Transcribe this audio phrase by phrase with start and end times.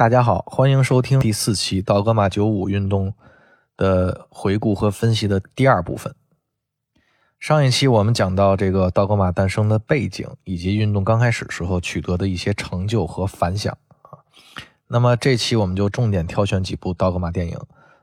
[0.00, 3.12] 大家好，欢迎收听第四期道格玛九五运动
[3.76, 6.14] 的回顾和分析的第二部分。
[7.38, 14.24] 上一期我们讲到这个道格玛诞生的背景，以及运动刚开始时候取得的一些成就和反响啊。
[14.86, 17.58] 那么这期我们就重点挑选几部道格玛电影，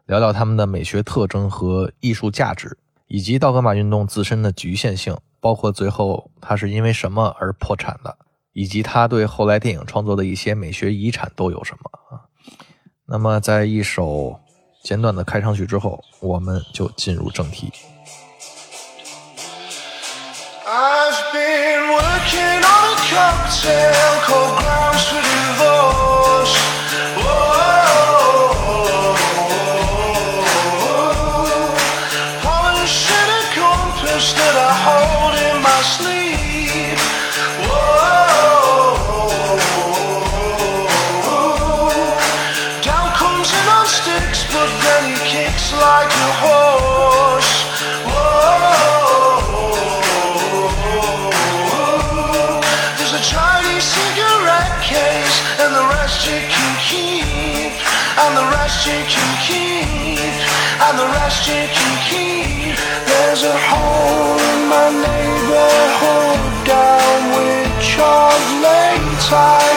[0.06, 2.78] 聊聊他们的美学特征和艺术价值，
[3.08, 8.16] 以及道格玛运动自身的局限性，包括最后它是因为什么而破产的。
[8.58, 12.26] 以及他对后来电影创作的一些美学遗产都有什么啊？
[13.06, 14.40] 那么，在一首
[14.84, 17.72] 简短的开场曲之后，我们就进入正题。
[61.48, 62.76] kitchen key.
[63.10, 69.77] There's a hole in my neighborhood down with Charles Lane.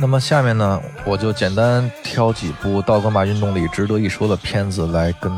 [0.00, 5.30] 那么下面呢，我就简单挑几部道格玛运动里值得一说的片子来跟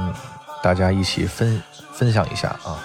[0.63, 1.61] 大家一起分
[1.93, 2.77] 分享一下啊。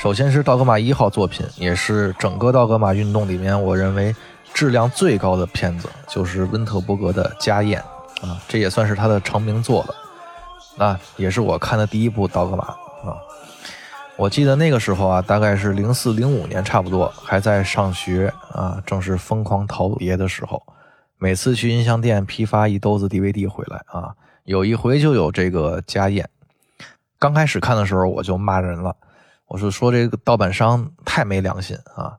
[0.00, 4.16] 首先是道格玛一号作品，也是整个道格玛运动里面我认为
[4.54, 7.84] 质量最高的片子，就是温特伯格的《家宴》
[8.26, 13.20] 啊，这也算是他的成名作了啊，也是我看的第一部道格玛啊。
[14.16, 20.62] 我记得那个时候啊，大概是零四零五年差不多，还在上学啊，正是疯狂淘碟的时候。
[21.18, 26.26] 每次去音像店批发一兜子 DVD 回来啊，有一回就有这个家宴。
[27.18, 28.96] 刚开始看的时候我就骂人了，
[29.50, 32.16] 我是说这个盗版商太没良心啊，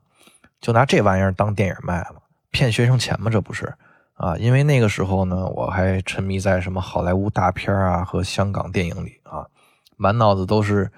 [0.60, 2.16] 就拿这玩意儿当电影卖了，
[2.50, 3.30] 骗学生钱吗？
[3.30, 3.72] 这不是
[4.12, 4.36] 啊？
[4.36, 9.46] 因为那个时候呢，我还沉迷在什么好莱坞大片啊和香港电影里啊，
[9.96, 10.92] 满脑子都是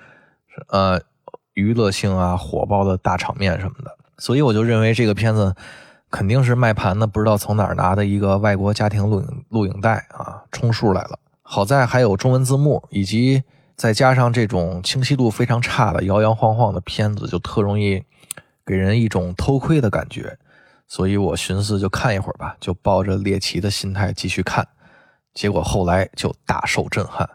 [0.71, 1.01] 呃
[1.53, 5.55] 娱乐性啊、火爆的大场面什么的，所以我就认为这个片子。
[6.11, 11.19] 肯定是卖盘的，不知道从哪儿拿的一个外国家庭录影录影带啊，充数来了。
[11.43, 13.43] 好在还有中文字幕，以及
[13.77, 18.05] 再加上这种清晰度非常差的摇摇晃晃的片子，就特容易
[18.65, 20.39] 给人一种偷窥的感觉。
[20.87, 24.69] 所以我寻思就看一会儿吧，就抱着猎奇的心态继续看。
[25.33, 27.29] 结果后来就大受震撼。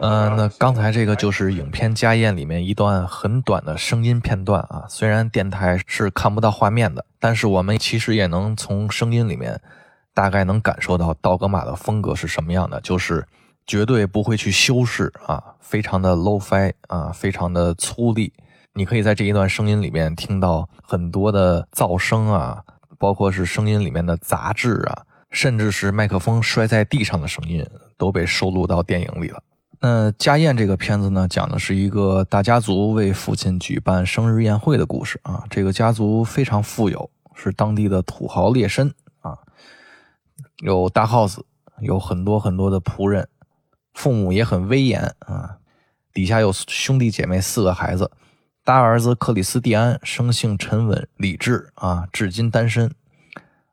[0.00, 4.84] 嗯，那刚才这个就是影片《家宴》里面一段很短的声音片段啊。
[4.88, 9.60] 虽然电台是看不到画面的，但是我们其实也能从声音里面
[10.14, 13.26] 大概能感受到道格玛的风格是什么样的，就是
[13.66, 18.30] 绝对不会去修饰啊，非常的 low-fi 啊，非常的粗粝。
[18.74, 22.62] 你可以在这一段声音里面听到很多的噪声啊，
[22.98, 25.04] 包括是声音里面的杂质啊。
[25.30, 27.62] 甚至是麦克风摔在地上的声音
[27.98, 29.42] 都被收录到电影里了。
[29.78, 35.44] 那《家宴》这个片子呢，讲的是一个大家族为父亲举办生日宴会的故事啊。
[35.50, 38.90] 这个家族非常富有，是当地的土豪劣绅
[39.20, 39.36] 啊，
[40.62, 41.42] 有大 house，
[41.80, 43.28] 有很多很多的仆人，
[43.92, 45.58] 父母也很威严啊。
[46.14, 48.10] 底下有兄弟姐妹四个孩子。
[48.68, 52.92] 大儿子克里斯蒂安生性沉稳理智啊，至今单身。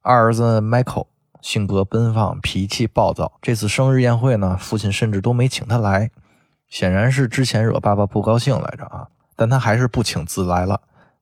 [0.01, 1.07] 二儿子 Michael
[1.41, 3.33] 性格奔放，脾气暴躁。
[3.41, 6.11] 这次生日宴会呢，父亲甚至都没请他来，
[6.69, 9.07] 显然是之前惹爸爸不高兴来着啊。
[9.35, 10.79] 但他还是不请自来了。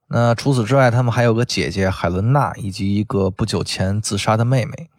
[0.09, 4.91] 那除此之外，他们还有个姐姐海伦娜，以及一个不久前自杀的妹妹。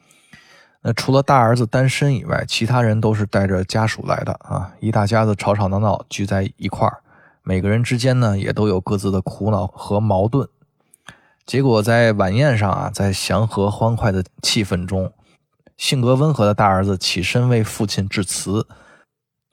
[0.82, 7.03] 那除了大儿子单身以外，其他人都是带着家属来的啊，一大家子吵吵闹闹聚在一块儿。
[7.46, 10.48] 每个人之间呢，也都有各自的苦恼和矛盾。
[11.44, 15.12] 结果在晚宴上啊，在祥和欢快的气氛中，
[15.76, 18.66] 性格温和的大儿子起身为父亲致辞，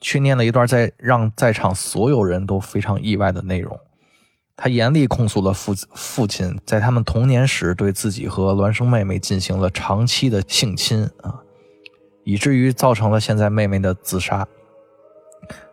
[0.00, 3.78] 却念了一段在让在场所有人都非常意外的内容。
[4.56, 11.40] 他严厉控诉了父父亲在他们童年时对自己和孪生妹妹进行了长期的性侵啊，
[12.24, 14.48] 以至于造成了现在妹妹的自杀。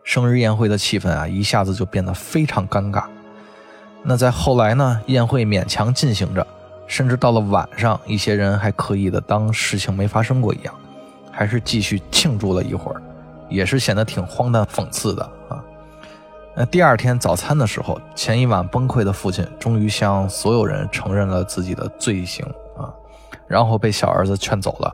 [0.02, 3.04] 生日宴会的气氛啊，一下子就变得非常尴尬。
[4.02, 6.46] 那在后来呢，宴会勉强进行着，
[6.86, 10.74] 甚至到了晚上，一些人还刻意的当事情没发生过一样，
[11.30, 13.02] 还是继续庆祝了一会儿，
[13.48, 15.62] 也是显得挺荒诞讽刺的啊。
[16.56, 22.44] 那第二天早餐的时候，前一晚崩溃的父亲终于向所有人承认了自己的罪行
[22.76, 22.88] 啊，
[23.46, 24.92] 然后被小儿子劝走了。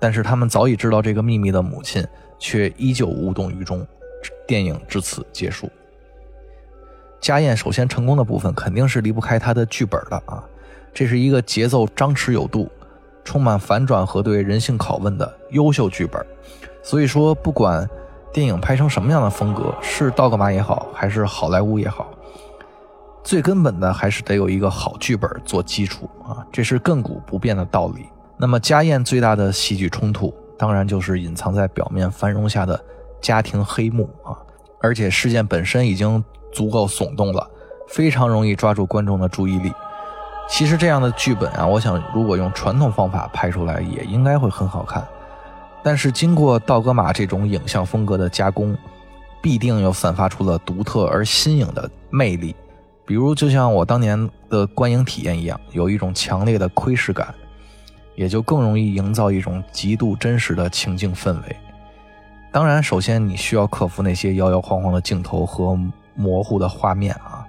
[0.00, 2.04] 但是他们早已知道这个秘密的母亲，
[2.38, 3.86] 却依旧无动于衷。
[4.46, 5.70] 电影至此结束。
[7.20, 10.44] 家宴首先成功的部分肯定是离不开他的剧本的啊，
[10.94, 12.70] 这是一个节奏张弛有度、
[13.24, 16.24] 充满反转和对人性拷问的优秀剧本。
[16.82, 17.88] 所以说，不管
[18.32, 22.08] 电影拍成什么样的风格，是道格玛也好，还是好莱坞也好，
[23.24, 28.06] 最根本的还是得有一个好剧本做基础啊，这是亘古不变的道理。
[28.36, 32.80] 那么家宴最大的戏剧冲突，当然就是隐藏在表面繁荣下的。
[33.20, 34.36] 家庭黑幕啊，
[34.80, 36.22] 而且事件本身已经
[36.52, 37.48] 足够耸动了，
[37.88, 39.72] 非常容易抓住观众的注意力。
[40.48, 45.06] 其实这样的剧本啊，我想如果用传统方法拍出来，也应该会很好看。
[45.82, 48.76] 但是经过道格玛这种影像风格的加工，
[49.42, 52.54] 必定又散发出了独特而新颖的魅力。
[53.04, 57.34] 比如，就像我当年的观影体验一样，有一种强烈的窥视感，
[58.14, 61.56] 也就更容易营造一种极度真实的情境氛围。
[62.50, 65.78] 当然，首先你需要克服那些摇摇晃晃的镜头和
[66.14, 67.46] 模糊的画面啊，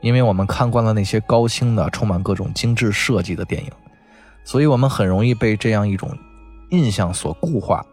[0.00, 3.70] 因为我们看惯了那些高清的、充满各种精致设计的电影，
[4.44, 6.10] 所以我们很容易被这样一种
[6.70, 7.84] 印象所固化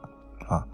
[0.47, 0.65] 啊。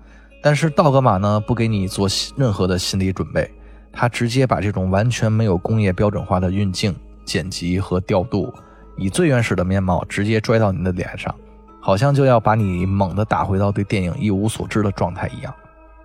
[0.41, 2.07] 但是道格玛呢，不给你做
[2.37, 3.51] 任何的心理准备，
[3.91, 6.95] 他直接把这种完全没有工业标准化的运镜、
[7.25, 8.51] 剪辑和调度，
[8.97, 11.35] 以最原始的面貌直接拽到你的脸上，
[11.81, 15.53] 好像就要把你猛地打回到对电影一无所知的状态一样。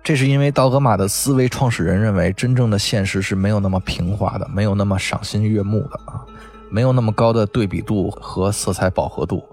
[0.03, 6.25] 这是因为道格玛的思维创始人认为，真正的现实是没有那么平滑的，没有那么赏心悦目的啊，
[6.71, 9.43] 没有那么高的对比度和色彩饱和度。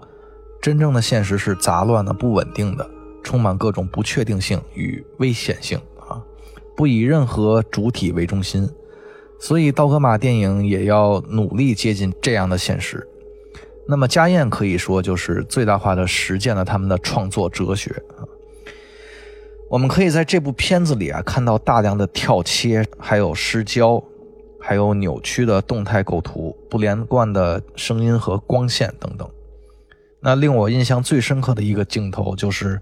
[0.59, 2.89] 真正的现实是杂乱的、不稳定的，
[3.23, 6.19] 充满各种不确定性与危险性啊，
[6.75, 8.67] 不以任何主体为中心。
[9.39, 13.07] 所以，道格玛电影也要努力接近这样的现实。
[13.87, 18.25] 那么，家宴可以说就是最大化的实践了他们的创作哲学啊。
[19.69, 24.01] 我们可以在这部片子里啊看到大量的跳切，还有失焦，
[24.61, 29.29] 还有扭曲的动态构图、不连贯的声音和光线等等。
[30.21, 32.81] 那令我印象最深刻的一个镜头就是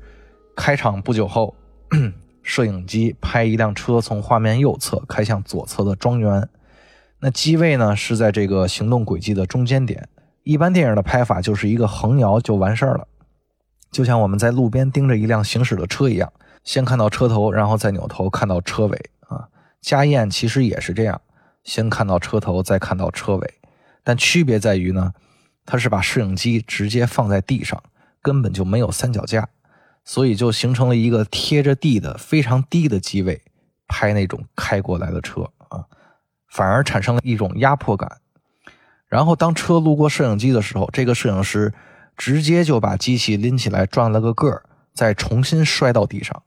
[0.55, 1.55] 开场不久后，
[2.43, 6.47] 摄影机拍一辆车从画面右侧开向左侧的庄园。
[7.19, 10.07] 那机位呢是在这个行动轨迹的中间点。
[10.43, 13.07] 一般电影的拍法就是一个横摇就完事儿了，
[13.89, 16.31] 就像我们在路边盯着一辆行驶的车一样。
[16.65, 19.47] 先看到车头，然后再扭头看到车尾啊。
[19.79, 21.21] 家宴其实也是这样，
[21.63, 23.53] 先看到车头，再看到车尾，
[24.03, 25.13] 但区别在于呢，
[25.65, 27.81] 它是把摄影机直接放在地上，
[28.21, 29.47] 根本就没有三脚架，
[30.03, 33.41] 所以就形成了一个贴着地的非常低的机位
[33.87, 35.85] 拍那种开过来的车啊，
[36.49, 38.17] 反而产生了一种压迫感。
[39.07, 41.71] 然后当车路过摄影机的时候，这个摄影师
[42.17, 46.41] 直接就把机器拎起来转了个个儿，再重新摔到地上。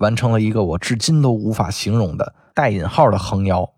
[0.00, 3.70] 完成了一个我至今都无法形容的带引号的横摇。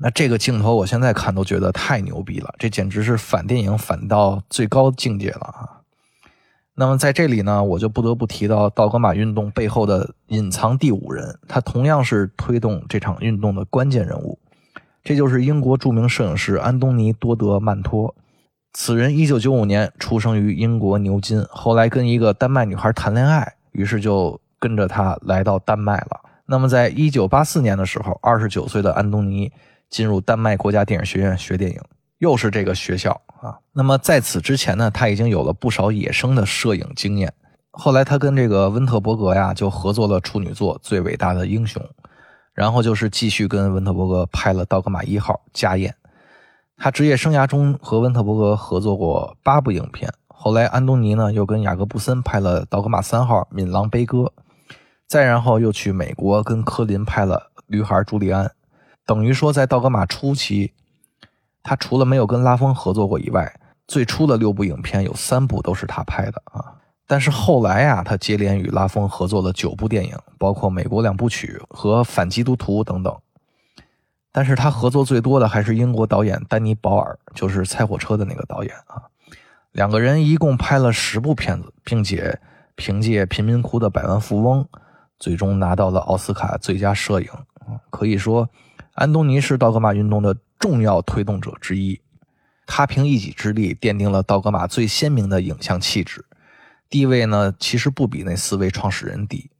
[0.00, 5.77] 那这个镜头，我现在看都觉得太牛逼了，这简直是反电影反到最高境界了啊！
[6.80, 14.38] 那么在这里呢，我就不得不提到道格玛运动背后的隐藏第五人，他同样是推动这场运动的关键人物。
[15.02, 18.14] 这就是英国著名摄影师安东尼多德曼托。
[18.74, 26.20] 此人一九九五年出生于英国牛津，后来跟一个丹麦女孩谈恋爱，于是就跟着她来到丹麦了。
[26.46, 29.50] 那么，在一九八四年的时候，二十九岁的安东尼
[29.90, 31.80] 进入丹麦国家电影学院学电影，
[32.18, 33.58] 又是这个学校啊。
[33.72, 37.32] 那么在此之前呢，他已经有了不少野生的摄影经验。
[37.70, 41.82] 后来他跟这个温特伯格呀就合作了处女作《最伟大的英雄》，
[42.52, 45.92] 然后就是继续跟温特伯格拍了《道格玛一号》《家宴》。
[46.76, 54.18] 他职业生涯中和温特伯格合作过八部影片，后来安东尼呢又跟雅各布森拍了《道格玛三号》《敏郎悲歌》，
[55.06, 58.46] 再然后又去美国跟科林拍了《驴孩朱利安》，
[59.06, 60.72] 等于说在道格玛初期，
[61.62, 66.74] 他除了没有跟拉风合作过以外，最初的六部影片有三部都是他拍的啊。
[67.06, 73.16] 但是后来呀，他接连与拉风合作了九部电影，包括《美国两部曲》和《反基督徒》等等。
[74.30, 79.02] 但是他合作最多的还是英国导演丹尼·保尔，就是《猜火车》的那个导演啊。
[79.72, 82.38] 两个人一共拍了十部片子，并且
[82.74, 84.62] 凭借《贫民窟的百万富翁》
[85.18, 87.28] 最终拿到了奥斯卡最佳摄影。
[87.88, 88.48] 可以说，
[88.92, 92.00] 安东尼是道格玛运动的重要推动者之一。
[92.66, 96.24] 他凭一己之力奠定了道格玛最鲜明的影像气质，
[96.88, 99.50] 地位呢其实不比那四位创始人低，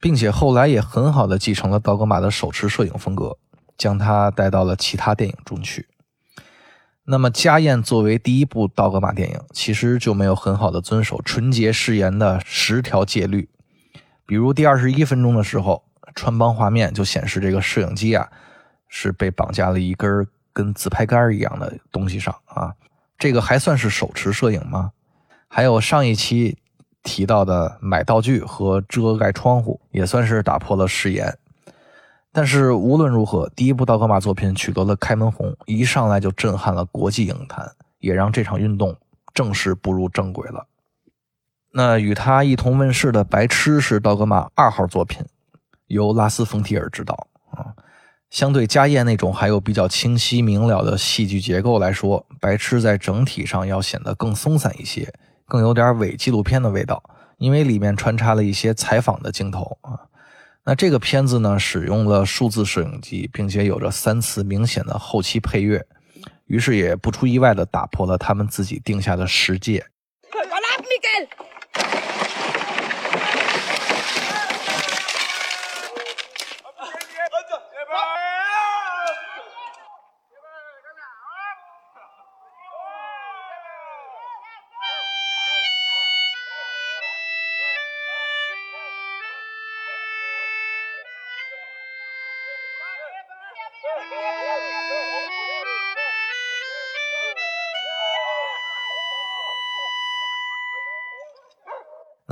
[0.00, 3.38] 并且后来也很好的继承了道格玛的手持摄影风格。
[3.78, 5.86] 将他带到了其他电影中去。
[7.04, 13.50] 那么，《家宴》作为第一部道格玛电影，其实就没有很好的遵守纯洁誓言的十条戒律。
[14.24, 18.26] 比如，第二十一分钟的时候，穿帮画面就显示这个摄影机啊
[18.88, 22.74] 是被绑架了一根跟自拍杆一样的东西上啊，
[23.18, 24.92] 这个还算是手持摄影吗？
[25.48, 26.58] 还有上一期
[27.02, 31.36] 提到的买道具和遮盖窗户，也算是打破了誓言。
[32.32, 38.94] 但是无论如何，第一部道格玛作品取得了开门红，一上来就震撼了国际影坛，也让这场运动
[39.32, 40.66] 正式步入正轨了。
[41.72, 45.24] 那与他一同问世的《白痴》是道格玛二号作品，
[45.86, 47.26] 由拉斯冯提尔执导。
[48.30, 55.12] 相对《家宴》那种还有比较清晰明了的戏剧结构来说，《白痴》在整体上要显得更松散一些，
[55.46, 57.02] 更有点伪纪录片的味道，
[57.38, 60.10] 因为里面穿插了一些采访的镜头啊。
[60.64, 65.86] 那这个片子呢，使用了数字摄影机，并且有着三次明显的后期配乐，
[66.46, 69.86] 于是也不出意外的打破了他们自己定下的十戒。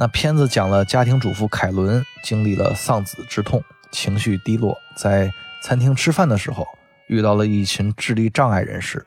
[0.05, 5.33] 那片子讲了家庭主妇凯伦经历了丧子之痛，情绪低落，在
[5.63, 6.69] 餐厅吃饭的时候
[7.07, 9.07] 遇到了一群智力障碍人士。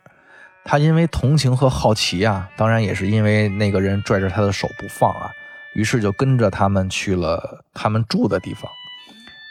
[0.66, 5.30] 他因为同情和好奇啊，当然也是因为那个人拽着他的手不放啊，
[5.76, 8.64] 于是就跟着他们去了他们住的地方。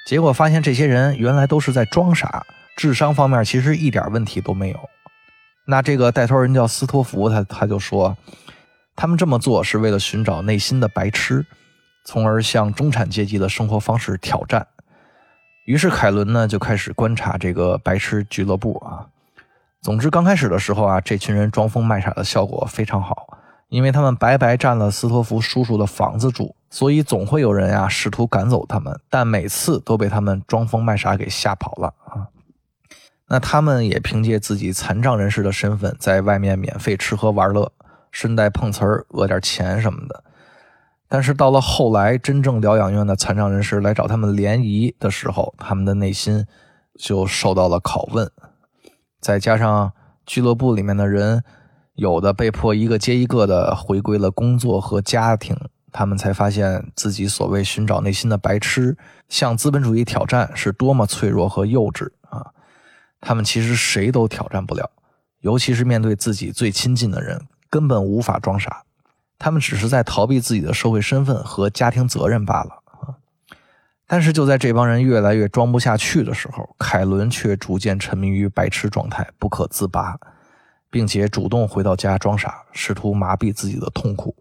[0.09, 2.45] 结果发现这些人原来都是在装傻，
[2.77, 4.81] 智商方面其实一点问题都没有。
[5.65, 8.17] 那这个带头人叫斯托弗，他他就说。
[8.97, 11.45] 他们这么做是为了寻找内心的白痴，
[12.05, 14.67] 从而向中产阶级的生活方式挑战。
[15.67, 19.07] 于是凯伦呢就开始观察这个白痴俱乐部啊。
[19.83, 23.39] 总之，刚开始的时候啊，这群人装疯卖傻的效果非常好，
[23.69, 32.27] 因为他们白白占了斯托夫叔叔的房子住，所以总会有人呀试图赶走他们，但每次都被他们装疯卖傻给吓跑了啊。
[33.29, 37.71] 那他们也凭借自己残障人士的身份，在外面免费吃喝玩乐。
[38.17, 40.25] 顺带碰瓷儿讹点钱什么的，
[41.07, 46.47] 但是到了后来，真正疗养院的残障人士来找他们联谊的时候，他们的内心
[46.99, 48.33] 就受到了拷问。
[49.21, 49.93] 再加上
[50.25, 51.45] 俱乐部里面的人，
[51.97, 55.55] 有的被迫一个接一个的回归了工作和家庭，
[55.93, 58.97] 他们才发现自己所谓寻找内心的白痴，
[59.29, 62.47] 向资本主义挑战是多么脆弱和幼稚啊！
[63.21, 64.91] 他们其实谁都挑战不了，
[65.41, 67.39] 尤其是面对自己最亲近的人。
[67.71, 68.85] 根本无法装傻，
[69.39, 73.15] 他们只是在逃避自己的社会身份和家庭责任罢了啊！
[74.07, 80.19] 但是就在这帮人越来越装不下去的时候，凯伦却逐渐沉迷于白痴状态，不可自拔，
[80.91, 84.35] 并且主动回到家装傻，试图麻痹自己的痛苦。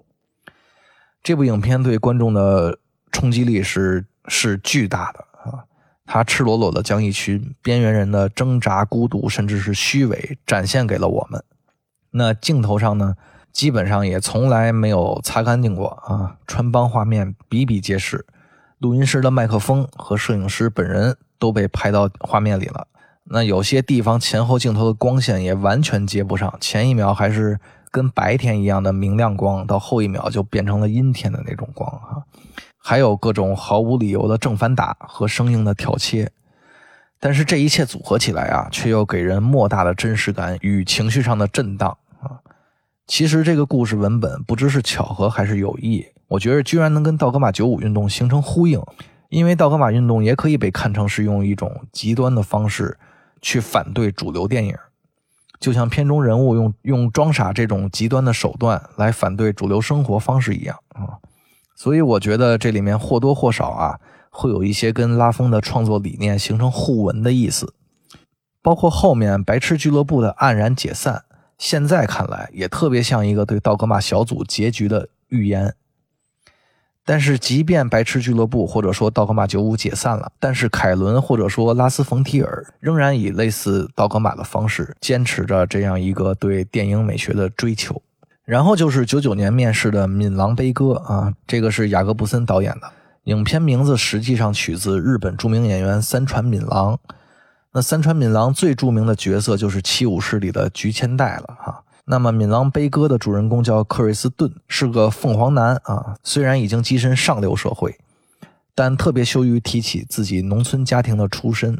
[1.24, 2.77] 这部影片对观众的
[3.12, 5.65] 冲击力是是巨大的啊！
[6.05, 11.44] 他赤裸裸的将一群边缘人的挣扎、孤独，甚至是虚伪展现给了我们。
[12.17, 13.15] 那镜头上呢，
[13.51, 18.25] 基本上也从来没有擦干净过啊，穿帮画面比比皆是。
[18.79, 22.88] 录音师的麦克风和摄影师本人都被拍到画面里了。
[23.25, 27.60] 那有些地方前后镜头的光线也完全接不上，前一秒还是
[27.91, 32.24] 跟白天一样的明亮光，到后一秒就变成了阴天的那种光哈。
[32.77, 36.31] 还有各种毫无理由的正反打和生硬的挑切，
[37.19, 41.98] 但是这一切组合起来啊，却又给人莫大的真实感与情绪上的震荡。
[43.07, 48.81] 其实这个故事文本不知是巧合还是有意，我觉得居然能跟道格玛九五运动形成呼应，
[49.29, 52.97] 因为道格玛运动也可以被看成是用一种极端的方式
[53.41, 54.75] 去反对主流电影，
[55.59, 61.21] 就像片中人物用用装傻这种极端的手段来反对主流生活方式一样啊。
[61.75, 64.00] 所以我觉得这里面或多或少啊，
[64.31, 67.75] 会有一些跟拉风的创作理念形成互文的意思，
[68.63, 71.25] 包括后面白痴俱乐部的黯然解散，
[71.57, 75.74] 现在看来也特别像一个对道格玛小组结局的预言。
[77.07, 88.01] 但是，即便白痴俱乐部或者说道格玛九五解散了，但是凯伦或者说拉斯冯提尔仍然以类似道格玛的方式坚持着这样一个对电影美学的追求。
[88.43, 92.91] 然后就是九九年面世的《闽狼悲歌》啊，这个是雅各布森导演的
[93.25, 97.00] 影片，名字实际上取自日本著名演员三船敏郎。
[97.75, 101.84] 那三川敏郎最著名的角色就是《七武士》里的菊千代了哈。
[102.05, 106.15] 那么《敏郎悲歌》的主人公叫克瑞斯顿，是个凤凰男啊。
[106.24, 108.00] 虽然已经跻身上流社会，
[108.74, 111.77] 但特别羞于提起自己农村家庭的出身。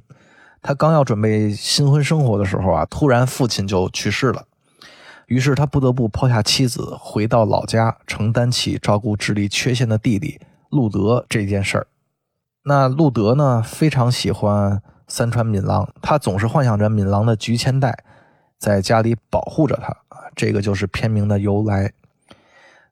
[0.62, 4.44] 他刚要准备新婚生活的时候啊，突然父亲就去世了。
[5.28, 11.88] 于是他不得不抛下妻子，回到老家，承担起照顾智力缺陷的弟弟路德这件事儿。
[12.64, 14.82] 那路德呢，非常喜欢
[15.16, 18.04] 三川敏郎，他总是幻想着敏郎的菊千代
[18.58, 19.96] 在家里保护着他，
[20.36, 21.94] 这个就是片名的由来。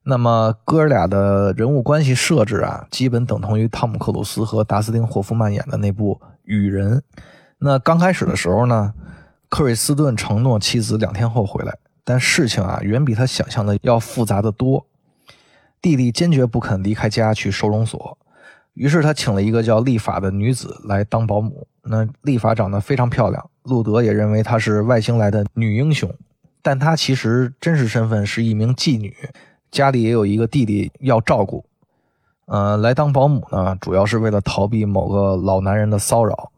[0.04, 7.00] 那么哥俩的人物关系设置啊，基本等同于汤姆克鲁斯和达斯汀霍夫曼演的那部《雨人》。
[7.58, 8.94] 那刚开始的时候呢，
[9.50, 11.78] 克瑞斯顿承诺妻子两天后回来。
[12.06, 14.88] 但事情啊，远比他想象的要复杂的多。
[15.82, 18.18] 弟弟坚决不肯离开家去收容所，
[18.76, 21.68] 于是他请了一个叫丽法的女子来当保姆。
[21.84, 26.14] 那丽法长得非常漂亮，路德也认为她是外星来的女英雄，
[26.62, 29.16] 但她其实真实身份是一名妓女，
[29.70, 31.66] 家里也有一个弟弟要照顾。
[32.46, 36.52] 呃，来当保姆呢，主要是为了逃避某个老男人的骚扰。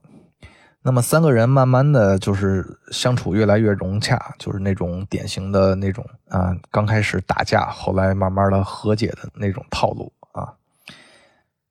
[0.81, 10.53] 那么三个人慢慢的就是相处越来越融洽，就是那种典型的那种啊，刚开始打架，后来慢慢的和解的那种套路啊。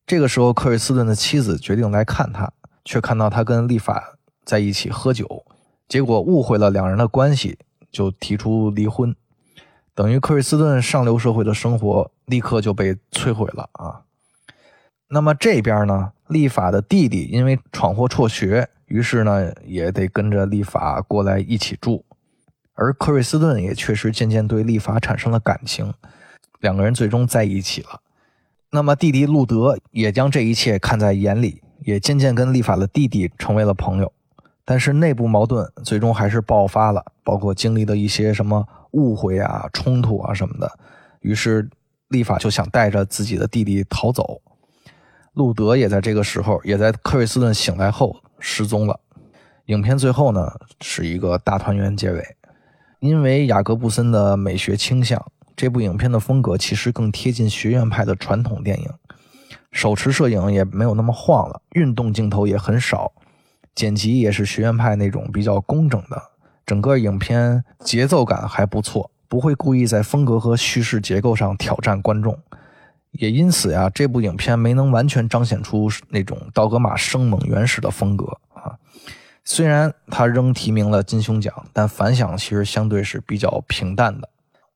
[0.04, 2.52] 这个时候，克瑞斯顿的妻子决定来看他，
[2.84, 5.44] 却看到他跟立法在一起喝酒，
[5.88, 7.58] 结果误会了两人的关系，
[7.90, 9.14] 就提出离婚，
[9.94, 14.02] 等于克瑞斯顿上流社会的生活立刻就被摧毁了啊。
[15.08, 18.68] 那么这边呢，立法的弟弟因为闯祸辍学。
[18.86, 22.04] 于是呢，也得跟着立法过来一起住，
[22.74, 25.94] 而克瑞斯顿也确实渐渐对立法产生了感情，
[26.60, 28.02] 两个人最终在一起了。
[28.70, 34.12] 那么弟弟路德也将这一切看在眼里，也渐渐跟立法的弟弟成为了朋友。
[34.64, 40.78] 但是内部矛盾最终还是爆发了，包括经历的一些什么误会啊、冲突啊什么的。
[41.20, 41.68] 于是
[42.08, 44.40] 立法就想带着自己的弟弟逃走，
[45.34, 48.16] 路德也在这个时候，也在克瑞斯顿醒来后。
[48.46, 49.00] 失踪了。
[49.66, 52.36] 影片最后呢是一个大团圆结尾。
[53.00, 55.22] 因为雅各布森的美学倾向，
[55.56, 58.90] 这部影片的风格其实更贴近学院派的传统电影，
[59.74, 63.12] 手持摄影也没有那么晃了，运动镜头也很少，
[63.74, 66.30] 剪辑也是学院派那种比较工整的。
[66.64, 72.38] 整个影片节奏感还不错，不会故意在风格和叙事结构上挑战观众。
[73.10, 78.78] 也因此呀，这部影片没能完全彰显出那种道格玛生猛原始的风格啊。
[79.44, 84.28] 虽然他仍提名了金熊奖，但反响其实相对是比较平淡的。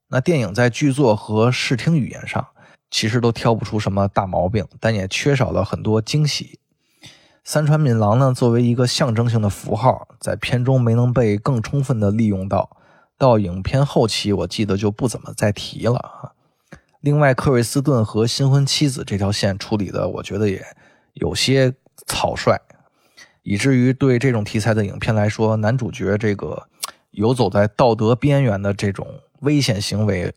[0.08, 2.46] 那电影在剧作和视听语言上
[2.90, 6.58] 其实都挑不出什么大毛病，但也缺少了很多惊喜。
[7.44, 12.76] 三川敏郎呢，作为一个象征性的符号，在片中没能被更充分的利用到。
[13.16, 16.32] 到影片后期，我记得就不怎么再提了啊。
[17.00, 20.64] 另外，克瑞斯顿和新婚妻子这条线处理的，我觉得也
[21.14, 21.74] 有些
[22.06, 22.60] 草率，
[23.42, 26.68] 以至于对这种题材的影片来说，男主角这个
[27.10, 29.06] 游走在道德边缘的这种
[29.40, 30.34] 危险行为，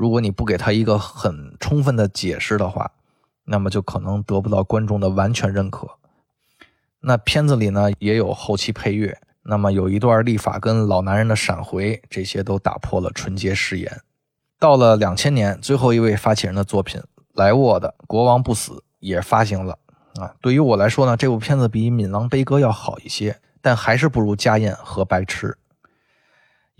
[0.00, 2.90] 如果你不给他一个很充分的解释的话，
[3.44, 5.86] 那么就可能得不到观众的完全认可。
[7.00, 14.00] 那片子里呢也有后期配乐，那么有一段立法跟老男人的闪回，这些都打破了纯洁誓言。
[14.58, 17.02] 到了两千年，最后一位发起人的作品
[17.34, 19.78] 莱沃的《国王不死》也发行了。
[20.14, 25.48] 啊，对于我来说呢，这部片子比《闽狼悲歌》要好一些，但还是不如《家宴》和《白痴》。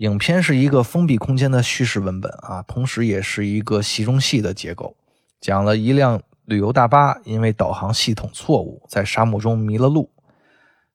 [0.01, 4.95] 影片是一个封闭空间的叙事文本啊，同时也是一个戏中戏的结构，
[5.39, 10.09] 讲了一辆旅游大巴因为导航系统错误，在沙漠中迷了路。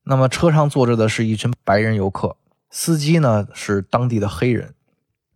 [0.03, 2.37] 那么车上坐着的是一群白人游客，
[2.69, 4.75] 司机呢是当地的黑人，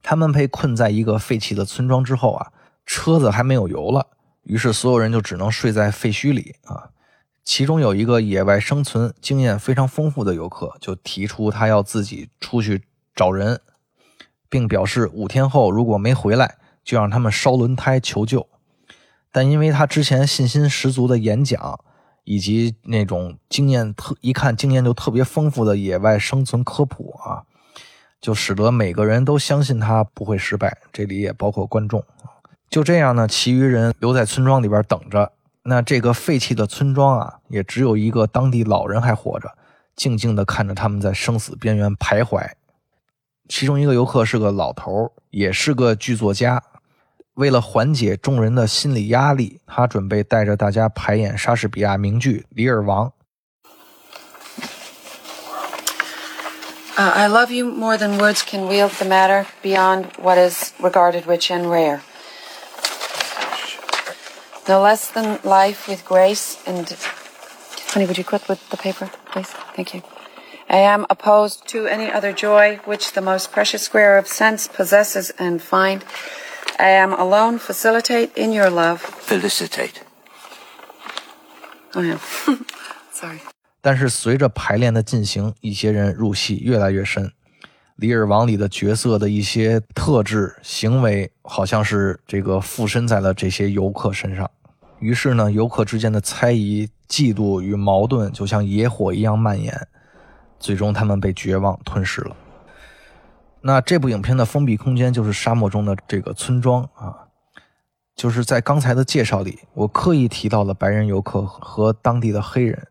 [0.02, 2.50] 他们被困在一个废弃的村庄之后啊，
[2.84, 4.08] 车子还没有油了。
[4.42, 6.90] 于是所有人就只能睡在废墟里啊。
[7.44, 12.82] 其中有一个野外生存经验非常丰富的游客，就提出他要自己出去
[13.14, 13.60] 找人，
[14.48, 18.48] 并表示五天后如果没回来，就让他们烧轮胎求救。
[19.32, 21.78] 但因为他之前信心十足的演讲，
[22.24, 27.42] 以及那种经验特一看经验就特别丰富的野外生存科普啊，
[28.20, 30.78] 就使得每个人都相信他不会失败。
[30.92, 32.04] 这里也包括观众。
[32.68, 35.32] 就这样呢，其余人留在村庄里边等着。
[35.62, 39.52] 那这个废弃的村庄啊，也只有一个当地老人还活着，
[39.94, 42.50] 静静地看着他们在生死边缘徘徊。
[43.49, 46.63] 其中一个游客是个老头，也是个剧作家。
[47.35, 53.07] 为了缓解众人的心理压力，他准备带着大家排演莎士比亚名剧《李尔王》。
[56.97, 61.69] I love you more than words can wield the matter beyond what is regarded rich and
[61.69, 61.99] rare.
[64.67, 66.87] No less than life with grace and.
[67.89, 69.49] Honey, would you quit with the paper, please?
[69.75, 70.01] Thank you.
[70.72, 75.32] I am opposed to any other joy which the most precious square of sense possesses
[75.36, 76.02] and find.
[76.78, 79.00] I am alone facilitate in your love.
[79.00, 80.04] Felicitate.
[81.94, 82.18] Oh, yeah.
[83.12, 83.40] Sorry.
[83.80, 87.32] 但是随着排练的进行，一些人入戏越来越深。
[87.96, 94.48] 李尔王里的角色的一些特质、行为，好像是这个附身在了这些游客身上。
[95.00, 99.88] 于是呢，游客之间的猜疑、嫉妒与矛盾就像野火一样蔓延，
[100.60, 102.36] 最终他们被绝望吞噬了。
[103.60, 107.26] 那这部影片的封闭空间就是沙漠中的这个村庄啊，
[108.14, 112.86] 就是在刚才的介绍里，我刻意提到了白人游客和当地的黑人，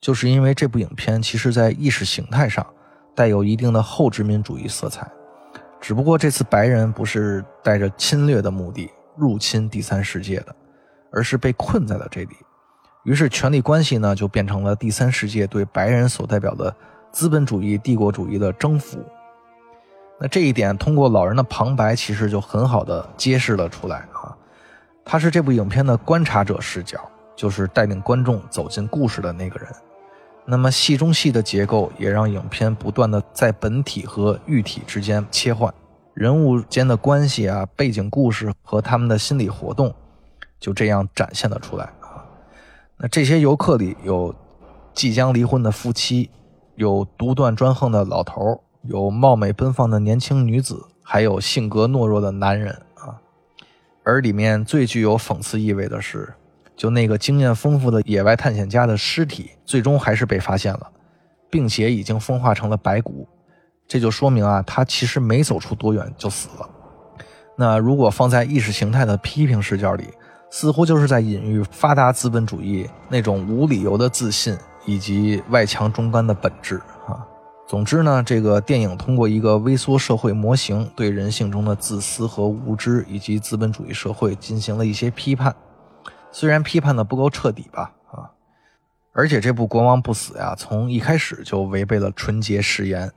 [0.00, 2.66] 就是因为这部影片其实在意识形态上
[3.14, 5.06] 带有一定的后殖民主义色彩，
[5.78, 10.56] 只不过这次白人不是带着侵略的目的入侵第三世界的。
[11.12, 12.36] 而是被困在了这里，
[13.02, 16.72] 于是权力关系呢就变成了第三世界对白人所代表的
[17.12, 18.98] 资本主义帝国主义的征服。
[20.18, 24.36] 那这一点通过老人的旁白其实就很好的揭示了出来啊，
[25.04, 27.00] 他是这部影片的观察者视角，
[27.34, 29.68] 就是带领观众走进故事的那个人。
[30.44, 35.72] 那么戏中戏的结构也让影片不断的在本体和喻体之间切换，
[36.12, 39.94] 人物间的关系啊，背景故事和他们的心理活动。
[40.58, 42.20] 就这样展现了出来啊！
[42.98, 44.34] 那这些游客里有
[44.92, 46.28] 即将离婚的夫妻，
[46.80, 53.20] 有独断专横的老头，有貌美奔放的年轻女子，还有性格懦弱的男人啊。
[54.02, 56.32] 而里面最具有讽刺意味的是，
[56.74, 60.90] 就那个经验丰富的野外探险家的尸体，最终还是被发现了，
[61.50, 63.28] 并且已经风化成了白骨。
[63.86, 66.66] 这就说明啊，他其实没走出多远就死了。
[67.56, 70.08] 那如果放在意识形态的批评视角里，
[70.50, 77.26] 似乎就是在隐喻发达资本主义那种无理由的自信以及外强中干的本质啊。
[77.66, 85.54] 总之呢，这个电影通过一个微缩社会模型，对人性中的自私和无知以及资本主义社会进行了一些批判。
[86.32, 88.30] 虽然批判的不够彻底吧，啊，
[89.12, 93.12] 而且这部《国王不死》呀，从一开始就违背了纯洁誓言。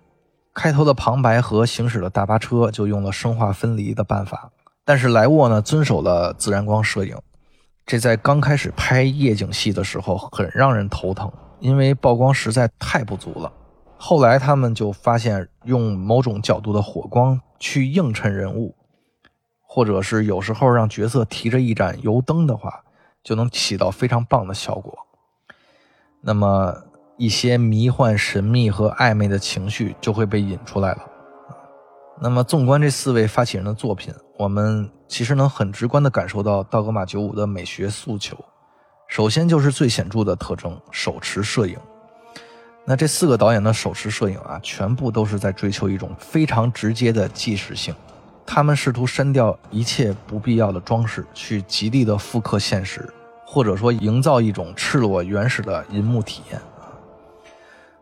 [0.53, 4.51] 开头的旁白和行驶的大巴车就用了生化分离的办法。
[4.85, 7.17] 但是莱沃呢遵守了自然光摄影，
[7.87, 11.31] 这在刚开始拍夜景戏的时候很让人头疼，
[11.63, 13.49] 因为曝光实在太不足了。
[13.97, 18.75] 后来他们就发现，用某种角度的火光去映衬人物，
[19.61, 22.83] 或者是有时候让角色提着一盏油灯的话，
[23.23, 24.93] 就能起到非常棒的效果。
[26.19, 26.75] 那么
[27.15, 30.99] 一些迷幻、神秘和暧昧的情绪就会被引出来了。
[32.19, 38.37] 那么，纵观这四位发起人的作品，我们其实能很直观地感受到道格玛九五的美学诉求。
[39.13, 41.77] 首先就是最显著的特征——手持摄影。
[42.83, 47.93] 那这四个导演的手持摄影啊，全部都是在追求一种非常直接的纪实性。
[48.43, 53.07] 他们试图删掉一切不必要的装饰，去极力的复刻现实，
[53.45, 56.59] 或者说营造一种赤裸原始的银幕体验。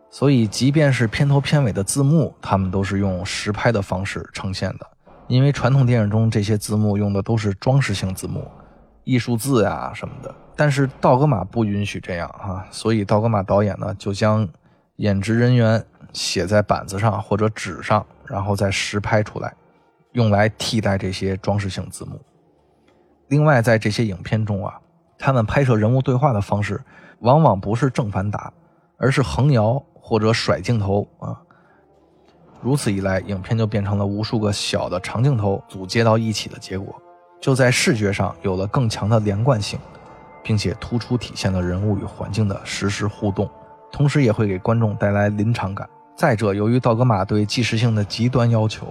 [0.09, 4.87] 所以即便是片头片尾的字幕，他们都是用实拍的方式呈现的。
[5.27, 8.49] 因为传统电影中这些字幕用的都是装饰性字幕，
[9.11, 10.33] 艺术字呀什么的。
[10.55, 14.47] 但是道格玛不允许这样啊，所以道格玛导演呢就将
[14.97, 19.53] 演职人员写在板子上或者纸上，然后再实拍出来，
[20.13, 22.19] 用来替代这些装饰性字幕。
[23.27, 24.79] 另外，在这些影片中啊，
[25.17, 26.79] 他们拍摄人物对话的方式
[27.19, 28.53] 往往不是正反打，
[28.97, 31.41] 而是横摇或者甩镜头啊。
[32.61, 37.01] 如此一来，影片就变成了无数个小的长镜头组接到一起的结果，
[37.41, 39.79] 就在视觉上有了更强的连贯性，
[40.43, 43.49] 并且突出体现了人物与环境的实时互动，
[43.91, 45.89] 同时也会给观众带来临场感。
[46.15, 48.87] 再者，由于道格玛对即时性的极端要求。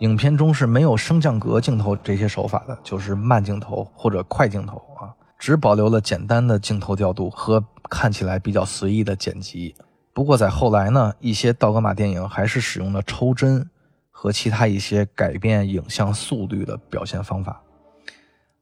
[0.00, 9.74] 影片中是没有升降格镜头这些手法的，就是慢镜头或者快镜头啊，只保留了简单的镜头调度和看起来比较随意的剪辑。
[10.12, 13.66] 不过在后来呢，一些道格玛电影还是使用了抽帧
[14.10, 17.62] 和其他一些改变影像速率的表现方法。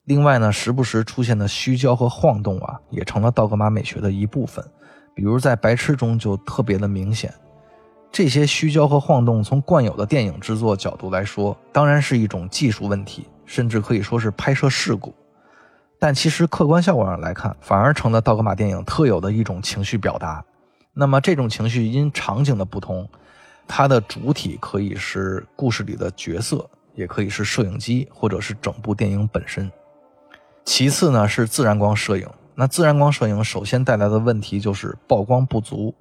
[0.05, 4.63] 另外呢，时不时出现的虚焦和晃动啊，也成了道格玛美学的一部分，
[5.15, 7.33] 比如在《白痴》中就特别的明显。
[8.13, 15.15] 这些虚焦和晃动，从惯有的电影制作角度来说，当然是一种技术问题，甚至可以说是拍摄事故。
[15.99, 20.45] 但其实客观效果上来看，反而成了道格玛电影特有的一种情绪表达。
[20.93, 23.09] 那么这种情绪因场景的不同，
[23.67, 29.71] 它的主体可以是故事里的角色，也可以是摄影机，或者是整部电影本身。
[30.65, 35.95] 其次呢是自然光摄影，那自然光摄影首先带来的问题就是曝光不足。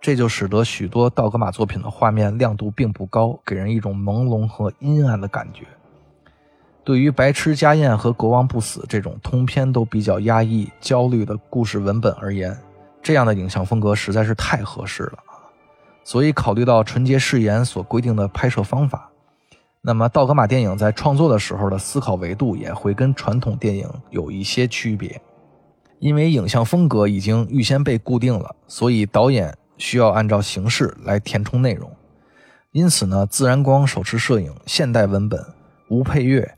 [0.00, 5.64] 这就使得许多道格玛作品的画面亮度并不高，给人一种朦胧和阴暗的感觉。
[6.82, 12.58] 对于《白痴家宴》和《国王不死》这种通篇都比较压抑、焦虑的故事文本而言，
[13.00, 15.18] 这样的影像风格实在是太合适了
[16.02, 19.08] 所以，考虑到纯洁誓言所规定的拍摄方法，
[19.82, 25.20] 那么道格玛电影在创作的时候的思考维度也会跟传统电影有一些区别。
[25.98, 29.54] 因为影像风格已经预先被固定了，所以导演。
[29.78, 31.90] 需要按照形式来填充内容，
[32.70, 35.44] 因此呢，自然光手持摄影、现代文本、
[35.88, 36.48] 无配乐，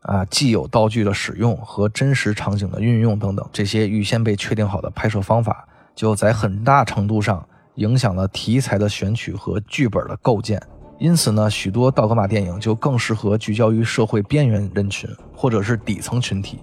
[0.00, 10.62] 啊，既有道具的使用和真实场景的运用等等，这些预先被确定好的拍摄方法，就在很大程度上影响了题材的选取和剧本的构建。
[11.00, 16.60] 因此呢，许多道格玛电影就更适合聚焦于社会边缘人群或者是底层群体，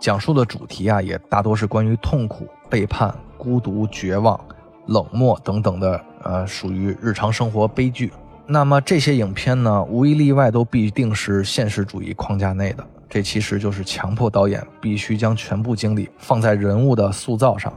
[0.00, 4.38] 讲述的主题啊，也大多是关于痛苦、背叛、孤独、绝望。
[4.86, 8.12] 冷漠等等的，呃，属于日常生活悲剧。
[8.46, 12.86] 那么这些影片呢，无一例外都必定是现实主义框架内的。
[13.08, 17.72] 这其实就是强迫导演必须将全部精力放在人物的塑造上，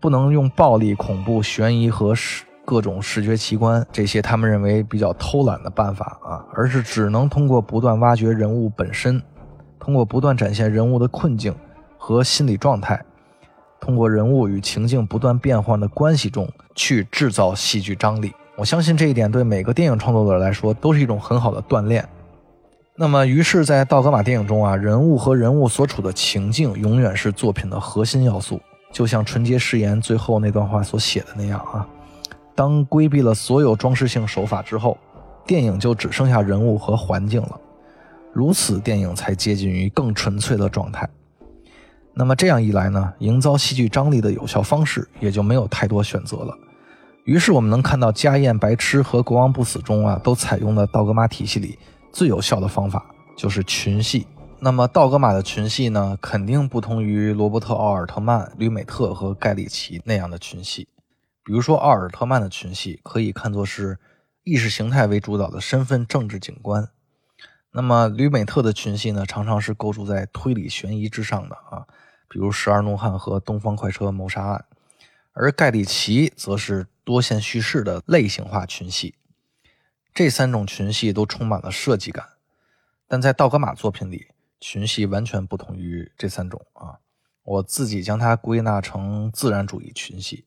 [0.00, 2.12] 不能用暴力、恐怖、悬疑和
[2.70, 9.20] 各种视觉奇观这些他们认为比较偷懒的办法啊，而是只能通过不断挖掘人物本身，
[9.80, 11.52] 通过不断展现人物的困境
[11.98, 13.04] 和心理状态。
[13.80, 22.08] 通过人物与情境不断变换的关系中去制造戏剧张力，我相信这一点对每个电影创作者来说都是一种很好的锻炼。
[22.94, 28.60] 那么，于是，在道格玛电影中啊，人物和人物所处的情境永远是作品的核心要素。
[28.92, 31.86] 就像《纯洁誓言》最后那段话所写的那样啊，
[32.60, 34.98] 当规避了所有装饰性手法之后，
[35.46, 37.58] 电影就只剩下人物和环境了。
[38.34, 41.08] 如此，电影才接近于更纯粹的状态。
[42.12, 46.54] 那么这样一来呢，营造戏剧张力的有效方式也就没有太多选择了。
[47.24, 51.78] 于是我们能看到《家宴》《白痴》和《国王不死》中啊，都采用了道格玛体系里
[52.12, 53.02] 最有效的方法，
[53.38, 54.26] 就是群戏。
[54.58, 60.86] 那么道格玛的群戏呢，肯定不同于罗伯特·奥尔特曼、吕美特和盖里奇那样的群戏。
[61.50, 63.98] 比如说奥尔特曼的群戏可以看作是
[64.44, 66.88] 意识形态为主导的身份政治景观，
[67.72, 71.88] 那么吕美特的群戏呢，常常是构筑在推理悬疑之上的啊。
[72.28, 74.64] 比如《十二怒汉》和《东方快车谋杀案》，
[75.32, 79.16] 而盖里奇则是多线叙事的类型化群戏。
[80.14, 82.24] 这三种群戏都充满了设计感，
[83.08, 84.28] 但在道格玛作品里，
[84.60, 87.00] 群戏完全不同于这三种啊。
[87.42, 90.44] 我自己将它归纳成自然主义群戏，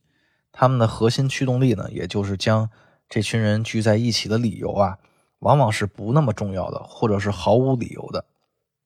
[0.54, 2.70] 他们的核心驱动力呢，也就是将
[3.10, 4.98] 这群人聚在一起的理由啊，
[5.40, 8.24] 往往是不那么重要的，或者是毫无理由的，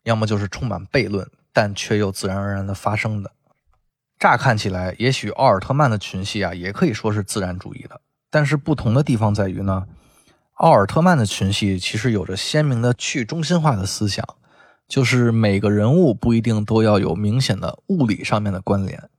[0.03, 1.30] 要么就是充满悖论。
[1.53, 3.32] 但却又自然而然的发生的，
[4.19, 7.99] 乍看起来，也许奥尔特曼的群戏啊，也可以说是自然主义的。
[8.30, 9.88] 但是不同的地方在于呢，
[10.53, 14.23] 奥尔特曼的群戏其实有着鲜明的去中心化的思想，
[14.88, 19.10] 就是每个人物不一定都要有明显的物理上面的关联，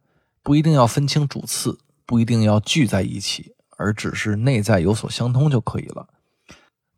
[0.44, 6.09] 不一定要分清主次，不一定要聚在一起而只是内在有所相通就可以了。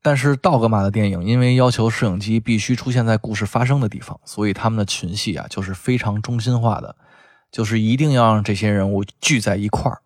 [0.00, 6.94] 但是道格玛的电影因为要求摄影机必须出现在故事发生的地方，所以他们的群戏啊就是非常中心化的，
[7.50, 10.00] 就是一定要让这些人物聚在一块儿，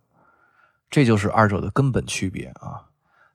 [0.88, 2.88] 这就是二者的根本区别啊。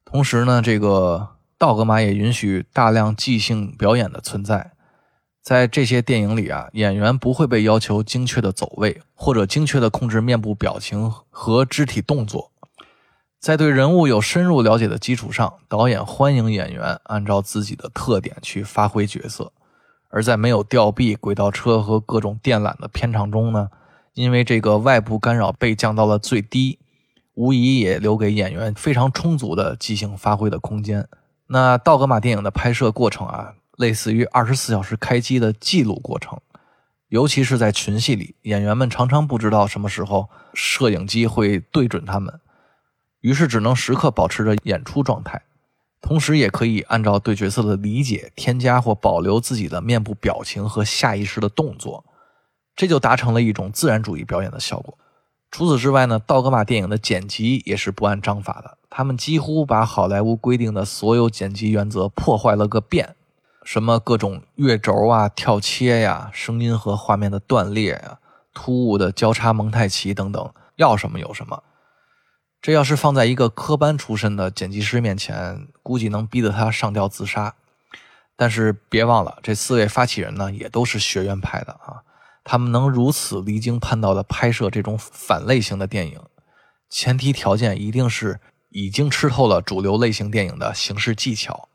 [0.04, 4.72] 同时呢，这个道格玛也允许大量即兴表演的存在。
[5.42, 12.52] 在这些电影里啊，演员不会被要求精确的走位，或者精确的控制面部表情和肢体动作。
[13.40, 19.54] 在对人物有深入了解的基础上，导演欢迎演员按照自己的特点去发挥角色。
[20.10, 23.70] 而在没有吊臂、轨道车和各种电缆的片场中呢，
[24.14, 26.80] 因为这个外部干扰被降到了最低，
[27.36, 31.08] 无疑也留给演员非常充足的即兴发挥的空间。
[31.48, 33.54] 那道格玛电影的拍摄过程啊。
[33.80, 36.38] 类似于二十四小时开机的记录过程，
[37.08, 42.42] 尤其是在群戏里，演员们常常不知道什么时候摄影机会对准他们，
[43.22, 45.42] 于是只能时刻保持着演出状态，
[46.02, 52.04] 同时也可以按照对角色的理解添加或保留自己的面部表情和下意识的动作，
[52.76, 54.98] 这就达成了一种自然主义表演的效果。
[55.50, 63.16] 除此之外呢，道格玛电影的剪辑也是不按章法的，他们几乎把好莱坞规定的所有剪辑原则破坏了个遍。
[63.64, 68.20] 什么各种乐轴啊、跳切呀、声音和画面的断裂呀、
[68.54, 71.64] 突兀的交叉蒙太奇等等，要什么有什么。
[72.62, 77.56] 这要是放在一个科班出身的剪辑师面前，估计能逼得他上吊自杀。
[78.36, 82.04] 但是别忘了，这四位发起人呢，也都是学院派的啊。
[82.44, 86.20] 他们能如此离经叛道的拍摄这种反类型的电影，
[86.90, 91.69] 前提条件一定是已经吃透了主流类型电影的形式技巧。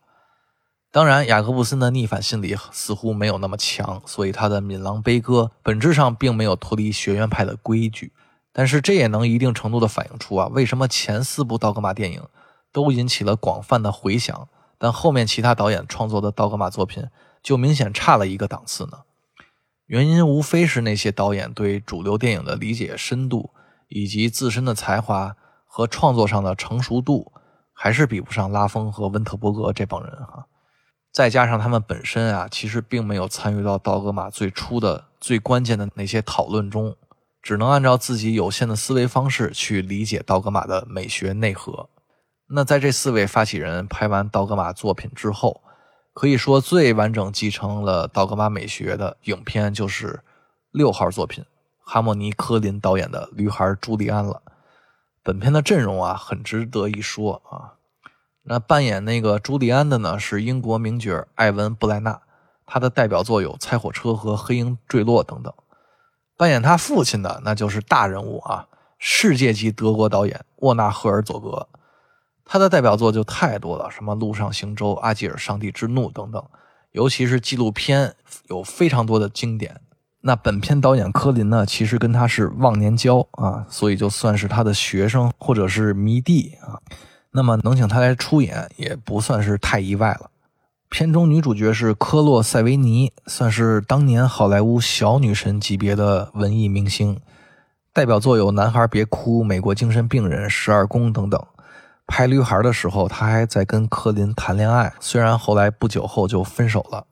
[0.95, 8.13] 当然，雅各布森的逆反心理似乎没有那么强，所以他的《闽狼悲歌》本质上并没有脱离学院派的规矩。
[8.53, 12.23] 但是这也能一定程度的反映出啊，为什么前四部道格玛电影
[12.71, 17.05] 都引起了广泛的回响，但后面其他导演创作的道格玛作品
[17.43, 18.99] 就明显差了一个档次呢？
[19.87, 23.51] 原因无非是那些导演对主流电影的理解深度，
[23.89, 25.35] 以及自身的才华
[25.67, 27.33] 和创作上的成熟度，
[27.73, 30.47] 还是比不上拉风和温特伯格这帮人哈。
[31.15, 36.97] 再加上他们本身啊，其实并没有参与到道格玛最初的最关键的那些讨论中，
[37.41, 41.89] 只能按照自己有限的思维方式去理解道格玛的美学内核。
[42.49, 45.63] 那在这四位发起人拍完道格玛作品之后，
[46.13, 50.21] 可以说最完整继承了道格玛美学的影片就是
[50.73, 51.45] 六号作品
[51.79, 54.43] 哈莫尼科林导演的《驴孩朱利安》了。
[55.23, 57.79] 本片的阵容啊，很值得一说啊。
[58.47, 62.21] 那扮演那个朱利安的呢，是英国名角艾文·布莱纳，
[62.67, 65.53] 他的代表作有《猜火车》和《黑鹰坠落》等等。
[66.37, 68.67] 扮演他父亲的那就是大人物啊，
[68.99, 71.69] 世界级德国导演沃纳赫尔佐格，
[72.45, 76.45] 他的代表作就太多了，什么《陆上行舟》《阿基尔上帝之怒》等等，
[76.93, 78.15] 尤其是纪录片
[78.49, 79.81] 有非常多的经典。
[80.21, 86.81] 那本片导演科林呢，其实跟他是忘年交啊，所以就算是他的学生或者是迷弟啊。
[87.37, 90.31] 那么能请他来出演也不算是太意外了。
[90.89, 97.19] 片中女主角是科洛塞维尼，算是当年好莱坞小女神级别的文艺明星，
[97.93, 101.45] 代表作有《男孩别哭》《美国精神病人》《十二宫》等等。
[102.07, 107.05] 拍《驴孩》的时候，她还在跟柯林谈恋爱，虽然后来不久后就分手了。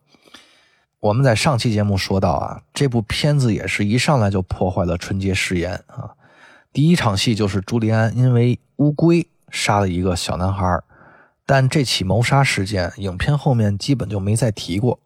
[1.00, 6.14] 我们在上期节目说到啊，这部片子也是一上来就破坏了纯洁誓言啊。
[6.72, 9.26] 第一场戏就是朱利安因为乌龟。
[9.52, 10.80] 杀了一个小男孩，
[11.46, 14.98] 但这起谋杀事件，影片后面基本就没再提过。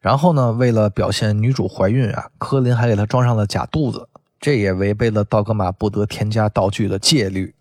[0.00, 4.08] 然后呢，为了表现女主怀孕啊，科林还给她装上了假肚子，
[4.40, 7.54] 这也违背了道格玛不得添加道具的戒律。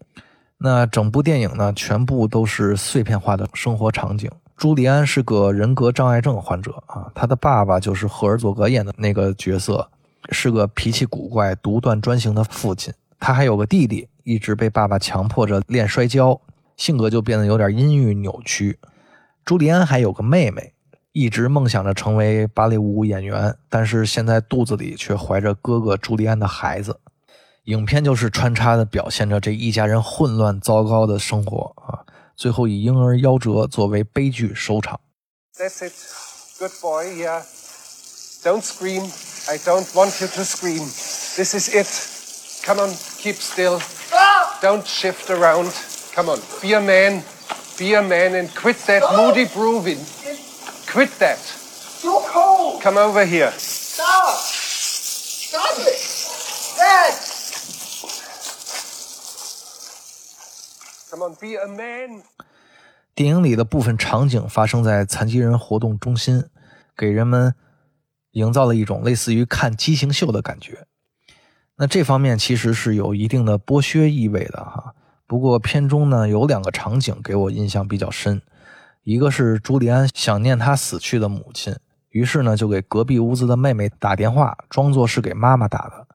[0.57, 4.29] 那整部电影呢，全部都是碎片化的生活场景。
[4.57, 9.87] 朱利安是个人格障碍症患者啊，他的爸爸就是赫尔佐格演的那个角色，
[10.31, 12.93] 是个脾气古怪、独断专行的父亲。
[13.19, 14.08] 他还有个弟弟。
[14.24, 16.42] 一直被爸爸强迫着练摔跤，
[16.78, 18.80] 性格就变得有点阴郁扭曲。
[19.44, 20.74] 朱利安还有个妹妹，
[21.12, 27.00] 一直梦想着成为芭蕾舞演员，但是现在肚子里却怀着哥哥朱利安的孩子。
[27.65, 32.02] 影片就是穿插的表现着这一家人混乱糟糕的生活啊，
[32.36, 35.00] 最后以婴儿夭折作为悲剧收场。
[35.56, 35.94] That's it,
[36.58, 37.06] good boy.
[37.22, 37.44] Yeah,
[38.44, 39.04] don't scream.
[39.48, 40.86] I don't want you to scream.
[41.36, 41.88] This is it.
[42.65, 43.80] Come on, keep still.
[44.62, 45.71] Don't shift around.
[46.13, 47.23] Come on, be a man.
[47.79, 49.15] Be a man and quit that Stop.
[49.15, 49.97] moody brooding.
[50.91, 51.39] Quit that.
[51.39, 52.81] So cold.
[52.83, 53.51] Come over here.
[53.57, 54.35] Stop.
[54.35, 55.97] Stop it.
[56.77, 57.13] Dad.
[61.09, 62.23] Come on, be a man.
[63.15, 66.45] 电影里的部分场景发生在残疾人活动中心，
[66.95, 67.55] 给人们
[68.31, 70.85] 营造了一种类似于看畸形秀的感觉。
[71.82, 74.94] 那这方面其实是有一定的剥削意味的哈。
[75.25, 78.40] 不过片中呢有两个场景给我印象比较深，
[79.04, 81.75] 一个是朱利安想念他死去的母亲，
[82.10, 86.06] 于是呢就给隔壁屋子的妹妹打电话，装作是给妈妈打的，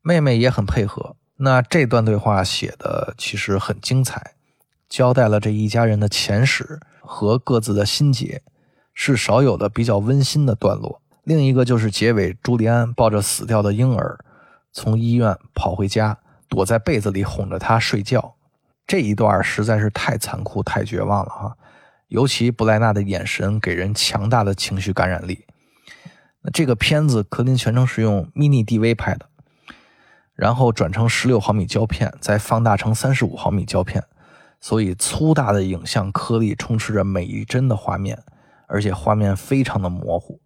[0.00, 1.14] 妹妹也很配合。
[1.36, 4.32] 那这段对话写的其实很精彩。
[4.88, 8.40] 交代了这一家人的前史和各自的心结，
[8.94, 11.02] 是少有的比较温馨的段落。
[11.24, 14.18] 另一个就是结尾，朱利安抱着死掉的婴儿
[14.74, 16.18] 从医院跑回家，
[16.48, 18.34] 躲在被子里哄着他睡觉。
[18.86, 21.56] 这一段实在是太残酷、太绝望了哈！
[22.08, 25.46] 尤其布莱纳的眼神给人强大的情绪感染力。
[26.42, 29.26] 那这个片子格林全程是用 Mini DV 拍的，
[30.34, 34.04] 然后转成十六毫米胶片，再放大成三十五毫米胶片。
[34.60, 38.22] 所以粗大的影像颗粒充斥着每一帧的画面，
[38.66, 40.40] 而且画面非常的模糊，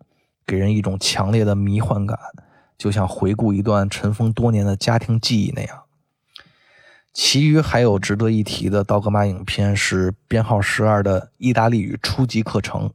[0.46, 2.18] 给人一种强烈的迷幻感，
[2.78, 5.82] 就像回顾一段尘封多年的家庭记忆那样。
[7.12, 12.90] 其余还有值得一提的道格玛影片是编号十二的意大利语初级课程。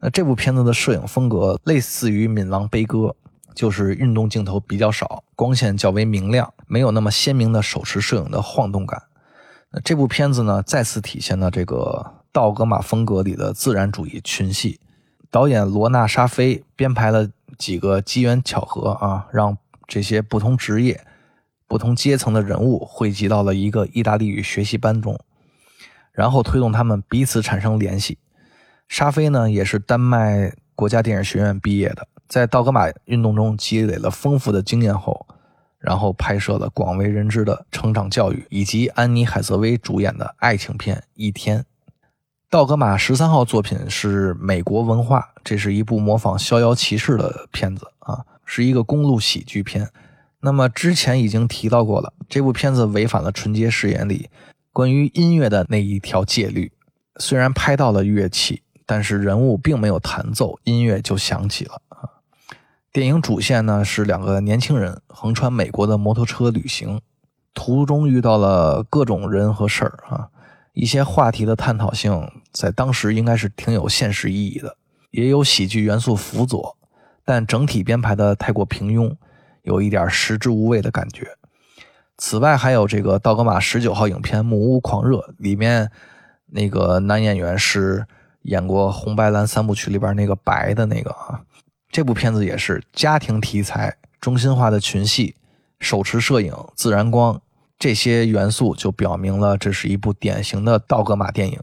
[0.00, 2.98] 那这部片子的摄影风格类似于《敏郎悲歌》，
[3.54, 9.04] 就是运动镜头比较少，光线较为明亮，没有那么鲜明的手持摄影的晃动感。
[9.70, 14.80] 那这部片子呢，再次体现了这个道格玛风格里的自然主义群戏。
[15.30, 17.28] 导演罗纳沙菲编排了
[17.58, 21.04] 几个机缘巧合啊，让这些不同职业、
[21.66, 25.18] 不同阶层的人物汇集到了一个意大利语学习班中，
[26.12, 28.18] 然后推动他们彼此产生联系。
[28.88, 35.26] 沙菲呢，也是丹麦国家电影学院毕业的，在道格玛运动中积累了丰富的经验后。
[35.80, 41.60] 然后拍摄了广为人知的成长教育，以及安妮海瑟薇主演的爱情片《一天》。
[42.50, 49.90] 道格玛十三号作品是美国文化，这是一部模仿《逍遥骑士》的片子啊，是一个公路喜剧片。
[50.40, 54.30] 那么之前已经提到过了，这部片子违反了纯洁誓言里
[54.72, 56.72] 关于音乐的那一条戒律。
[57.16, 62.08] 虽然拍到了乐器，但是人物并没有弹奏，音乐就响起了啊。
[62.90, 67.02] 电影主线呢是两个年轻人横穿美国的摩托车旅行，
[67.52, 70.28] 途中遇到了各种人和事儿啊，
[70.78, 74.76] 一些话题的探讨性在当时应该是挺有现实意义的，
[75.10, 76.76] 也有喜剧元素辅佐，
[77.24, 79.12] 但整体编排的太过平庸，
[79.62, 81.26] 有一点食之无味的感觉。
[82.16, 85.90] 此外，还有这个道格玛十九号影片《木屋狂热》里面
[86.46, 88.06] 那个男演员是
[88.42, 91.42] 演过《红白蓝三部曲》里边那个白的那个啊。
[91.90, 95.34] 这部片子也是家庭题材、中心化的群戏、
[95.80, 97.42] 手持摄影、自然光
[97.78, 101.60] 这些元素，就表明了这是一部典型的道格玛电影。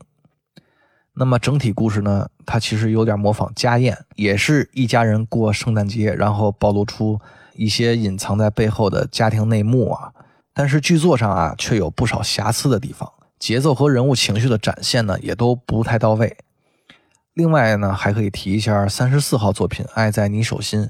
[1.13, 2.30] 那么整体故事呢？
[2.45, 7.20] 它其实有点模仿家宴，也是一家人过圣诞节，然后暴露出
[7.55, 10.11] 一些隐藏在背后的家庭内幕啊。
[10.53, 16.38] 但是剧作上啊，却有不少瑕疵的地方，节奏和人物情绪的展现呢，也都不太到位。
[17.34, 20.82] 另外呢，还可以提一下三十四号作品《爱在你手心》，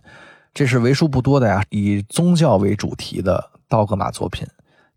[0.53, 4.47] 这是为数不多的呀，以宗教为主题的道格玛作品，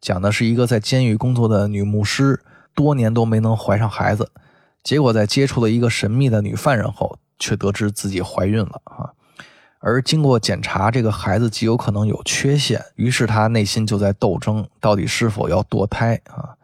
[0.01, 2.41] 讲的是一个在监狱工作的女牧师，
[2.75, 4.31] 多年都没能怀上孩子，
[4.83, 9.11] 结果在接触了一个神秘的女犯人后，却得知自己怀孕了啊。
[9.81, 16.57] 而经过检查，这个孩子极有可能有缺陷，于是她内心就在斗争，到底是否要堕胎啊？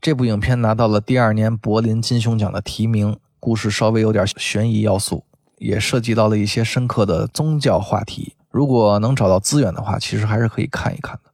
[0.00, 3.16] 这部影片拿到了第二年柏林金熊奖的提名。
[3.42, 5.24] 故事稍微有点悬疑要素，
[5.56, 8.34] 也涉及到了一些深刻的宗教话题。
[8.50, 11.29] 如果能找到资源的话，其实还是可以看一看的。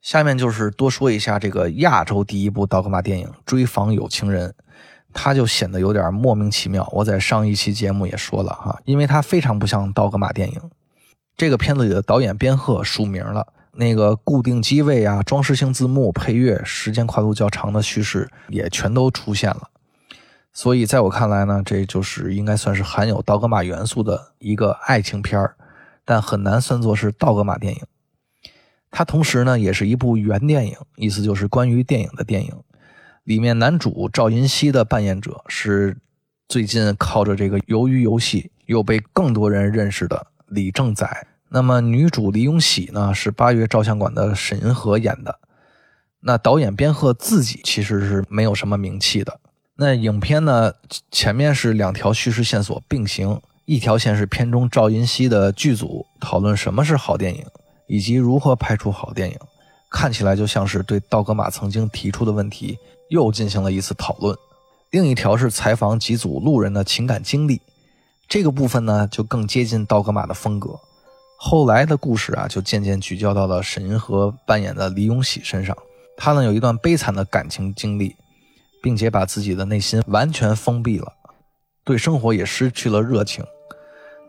[0.00, 4.50] 下面就是多说一下这个亚洲第一部道格玛电影《追访有情人》，
[5.12, 6.88] 它就显得有点莫名其妙。
[6.92, 10.60] 我在上一期节目也说了哈，因为它非常不像道格玛电影。
[11.36, 19.70] 这个片子里的导演编赫署名了，那个固定机位啊、装饰性字幕、配乐、时间跨度较长的叙事也全都出现了。
[20.52, 25.56] 所以，在我看来呢，这就是应该算是含有道格玛元素的一个爱情片儿，
[26.04, 27.80] 但很难算作是道格玛电影。
[28.90, 32.52] 它同时呢，也是一部原电影，意思就是关于电影的电影。
[33.24, 35.96] 里面男主赵银熙的扮演者是
[36.48, 41.26] 最近靠着这个《鱿鱼游戏》又被更多人认识的李正宰。
[41.50, 45.38] 那么女主李永喜呢，是八月照相馆的沈银河演的。
[46.20, 49.40] 那导演边赫自己其实是没有什么名气的。
[49.76, 50.72] 那影片呢？
[51.10, 57.46] 前面是两条叙事线索并行，一条线是片中赵银熙的剧组讨论什么是好电影，
[57.88, 59.36] 以及如何拍出好电影；
[59.90, 62.78] 看起来就像是对道格玛曾经提出的问题
[63.10, 64.36] 又进行了一次讨论。
[64.90, 67.60] 另一条是采访几组路人的情感经历，
[68.28, 70.78] 这个部分呢就更接近道格玛的风格。
[71.36, 75.76] 后来的故事啊，就渐渐聚焦到了沈银河扮演的李永喜身上。
[76.16, 78.16] 他呢有一段悲惨的感情经历，
[78.82, 81.12] 并且把自己的内心完全封闭了，
[81.84, 83.44] 对生活也失去了热情。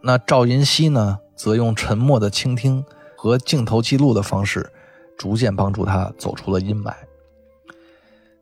[0.04, 2.86] 那赵银熙呢，则用沉默的倾听
[3.22, 4.72] 和镜头记录的方式，
[5.18, 6.94] 逐渐帮助他走出了阴霾。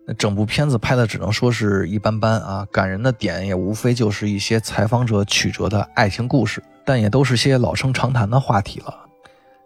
[0.06, 8.94] 那整部片子拍的只能说是一般般啊，感人的点也无非就是一些采访者曲折的爱情故事，但也都是些老生常谈的话题了。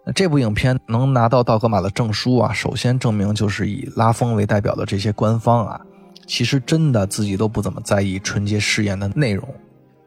[0.05, 5.81] 那这部影片能拿到道格玛的证书啊，首先证明就是以拉风为代表的这些官方啊，
[6.25, 9.45] 其实真的自己都不怎么在意纯洁誓言的内容。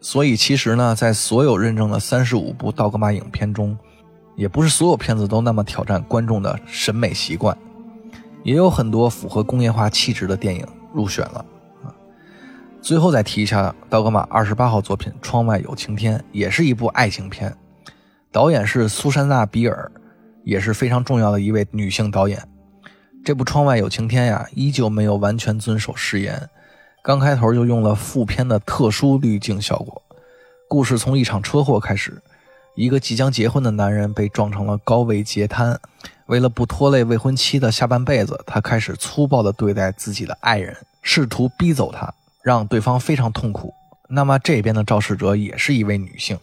[0.01, 3.77] 所以其实呢，在所有认证的三十五部道格玛影片中，
[4.37, 7.57] 也不是所有片子都那么挑战观众的审美习惯。
[8.43, 11.45] 也有很多符合工业化气质的电影入选了
[11.83, 11.89] 啊。
[12.83, 17.57] 最后再提一下道格玛二十八号作品《窗外有晴天》，也是一部爱情片，
[18.31, 19.91] 导演是苏珊娜·比尔，
[20.43, 22.47] 也是非常重要的一位女性导演。
[23.25, 26.51] 这部《窗外有晴天》呀，依旧没有完全遵守誓言，
[27.03, 30.03] 刚开头就用了副片的特殊滤镜效果。
[30.69, 32.23] 故事从一场车祸开始，
[32.75, 35.81] 一个即将结婚的男人被撞成了高位截瘫。
[36.27, 42.13] 为了不拖累未婚妻的下半辈子，他开始粗暴地对待自己的爱人，试图逼走她，
[42.43, 43.75] 让对方非常痛苦。
[44.09, 46.39] 那么这边的肇事者也是一位女性，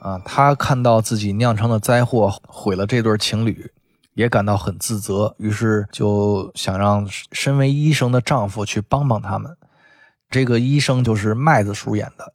[0.00, 3.70] 啊，她看到自己酿成的灾祸毁了这对情侣，
[4.14, 9.54] 也感到很自责，于是就想让身为医生的丈夫去帮帮他们。
[10.30, 12.32] 这个医生就是麦子叔演的。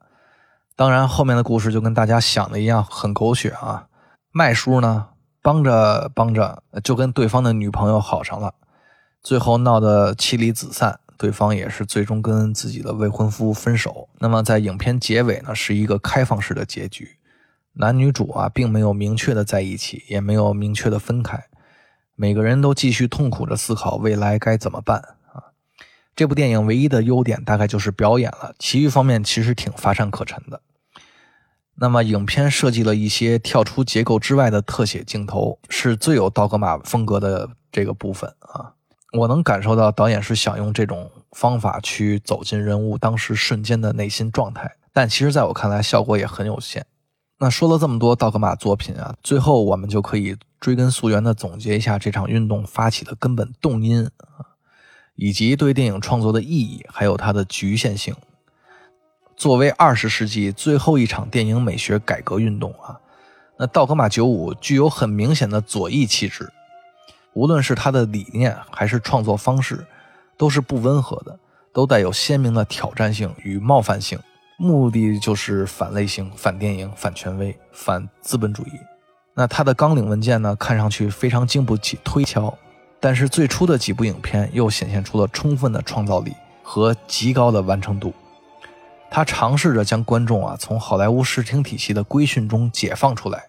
[0.76, 3.88] 当然，后面的故事就跟大家想的一样，很狗血啊。
[4.32, 5.10] 麦叔呢？
[5.42, 8.54] 帮着帮着，就跟对方的女朋友好上了，
[9.22, 14.08] 最后闹得妻离子散，对方也是最终跟自己的未婚夫分手。
[14.20, 17.18] 那么在影片结尾呢，是一个开放式的结局，
[17.74, 21.44] 男女主啊并没有明确的在一起，也没有明确的分开，
[22.16, 25.04] 每个人都继续痛苦着思考未来该怎么办。
[26.16, 30.62] 这部电影唯一的优点大概就是表演了，其余方面其实挺乏善可陈的。
[31.76, 38.74] 那么，影片设计了一些跳出结构之外的特写镜头，是最有道格玛风格的这个部分啊。
[39.18, 46.86] 我能感受到导演是想用这种方法去走进人物当时瞬间的内心状态，但其实在我看来，效果也很有限。
[47.40, 54.53] 那说了这么多道格玛作品啊，最后我们就可以追根溯源的总结一下这场运动发起的根本动因啊，
[55.16, 58.16] 以及对电影创作的意义，还有它的局限性。
[59.36, 63.00] 作为二十世纪最后一场电影美学改革运动啊，
[63.58, 66.52] 那道格玛九五具有很明显的左翼气质，
[67.34, 69.86] 无论是它的理念还是创作方式，
[70.38, 71.38] 都是不温和的，
[71.74, 74.20] 都带有鲜明的挑战性与冒犯性，
[74.58, 78.72] 目的就是反类型、反电影、反权威、反资本主义。
[79.34, 82.56] 那它的纲领文件呢，看上去非常经不起推敲，
[83.04, 86.34] 但是最初的几部影片又显现出了充分的创造力
[86.64, 88.14] 和极高的完成度。
[89.12, 93.44] 他尝试着将观众啊从好莱坞视听体系的规训中解放出来，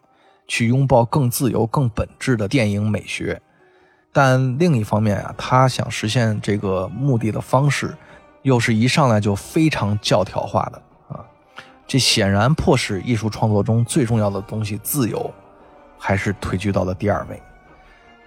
[0.49, 3.41] 去拥抱更自由、更本质的电影美学。
[4.13, 7.97] 但另一方面啊，他想实现这个目的的方式，
[8.43, 10.83] 又是一上来就非常教条化的
[11.15, 11.25] 啊。
[11.87, 15.33] 这显然迫使艺术创作中最重要的东西——自由，
[15.97, 17.41] 还是退居到了第二位。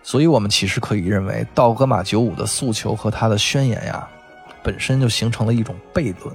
[0.08, 4.08] 所以，我们其实可以认为，道格玛九五的诉求和他的宣言呀，
[4.64, 6.34] 本身就形成了一种悖论。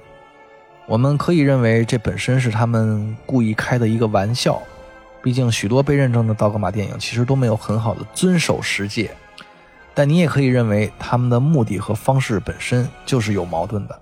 [0.85, 4.61] 我们可以认为，这本身是他们故意开的一个玩笑。
[5.23, 9.09] 毕竟，许多被认证的道格玛电影其实都没有很好的遵守实界。
[9.95, 13.99] 但你也可以认为，他们的目的和方式本身就是有矛盾的。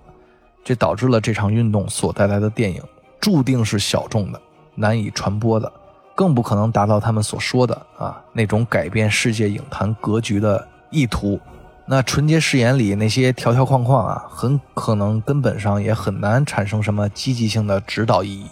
[0.62, 2.82] 这导致了这场运动所带来的电影
[3.18, 4.38] 注定是小众的、
[4.74, 5.72] 难以传播的，
[6.14, 11.40] 更不可能达到他们所说的啊那种改变世界影坛格局的意图。
[11.84, 18.46] 那纯洁誓言里那些条条框框啊，很可能根本上也很难产生什么积极性的指导意义。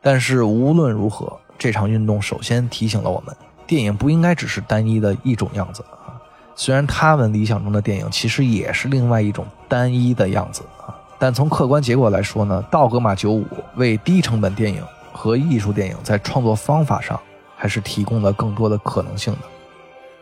[0.00, 3.34] 但是无论如何，这场运动首先提醒了我们，
[3.66, 6.16] 电影不应该只是单一的一种样子啊。
[6.54, 13.44] 虽然他们理想中的电影其实也是另外一种单一的样子啊，但从客观结果来说呢，道格玛九五
[13.74, 14.82] 为低成本电影
[15.12, 17.20] 和艺术电影在创作方法上
[17.56, 19.40] 还是提供了更多的可能性的。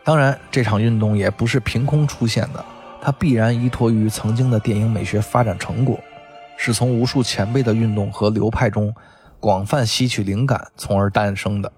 [0.03, 2.63] 当然，这场运动也不是凭空出现的，
[3.01, 5.99] 它必然依托于曾经的电影美学发展成果，
[6.57, 8.93] 是从无数前辈的运动和流派中
[9.39, 11.71] 广泛吸取灵感，从而诞生的。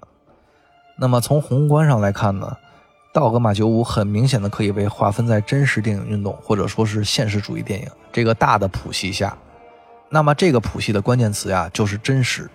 [0.98, 2.58] 那么从宏观上来看呢，
[3.12, 9.36] 道格玛九五很明显的可以被划分在真实电影运动或者说是现实主义电影这个大的谱系下。
[10.10, 12.50] 那么这个谱系的关键词呀就是真实。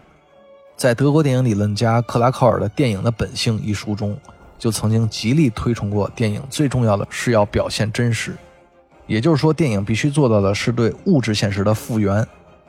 [0.77, 4.15] 在德国电影理论家克拉考尔的《电影的本性》一书中，
[4.59, 8.37] 就曾经极力推崇过电影最重要的是要表现真实，
[9.07, 12.27] 也就是说，电影必须做到的是对物质现实的复原。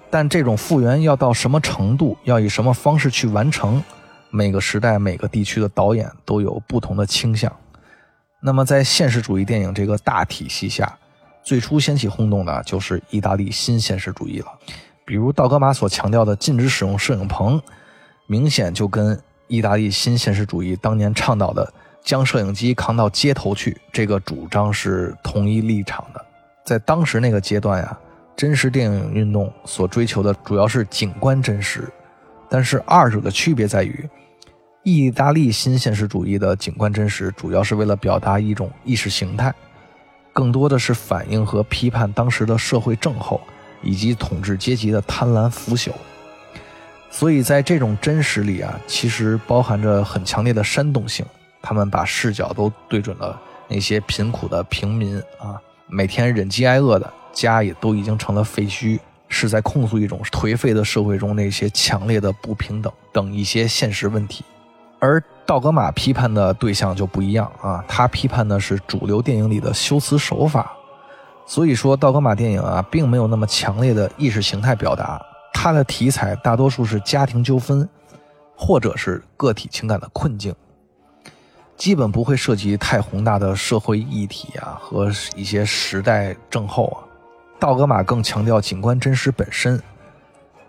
[0.10, 3.84] 但这种复原要到什么程度，要以什么方式去完成，
[4.30, 7.52] 每个时代、每个地区的导演都有不同的倾向。
[8.40, 10.98] 那么，在现实主义电影这个大体系下，
[11.44, 14.48] 最初掀起轰动的就是意大利新现实主义了。
[15.04, 17.62] 比如道格玛所强调的禁止使用摄影棚，
[18.28, 21.74] 明显就跟意大利新现实主义当年倡导的
[22.04, 26.24] 将摄影机扛到街头去这个主张是同一立场的。
[26.64, 27.98] 在当时那个阶段呀。
[28.36, 31.92] 真实电影运动所追求的主要是景观真实，
[32.48, 34.08] 但是二者的区别在于，
[34.84, 39.52] 意大利新现实主义的景观真实主要是为了表达一种意识形态，
[40.34, 43.42] 更多的是反映和批判当时的社会症候
[43.82, 45.90] 以及统治阶级的贪婪腐朽。
[47.10, 51.26] 所以在这种真实里啊，其实包含着很强烈的煽动性。
[51.62, 57.14] 他们把视角都对准了那些贫苦的平民啊，每天忍饥挨饿的。
[57.34, 64.44] 家也都已经成了废墟，是在控诉一种颓废的社会中那些强烈的不平等等一些现实问题，
[64.98, 70.72] 而道格玛批判的对象就不一样啊，他批判的是主流电影里的修辞手法，
[71.46, 75.22] 所以说道格玛电影啊，并没有那么强烈的意识形态表达，
[75.54, 77.88] 它的题材大多数是家庭纠纷，
[78.56, 80.54] 或者是个体情感的困境，
[81.76, 87.04] 基本不会涉及太宏大的社会议题啊和一些时代症候啊。
[87.60, 89.82] 道格玛更强调景观真实本身，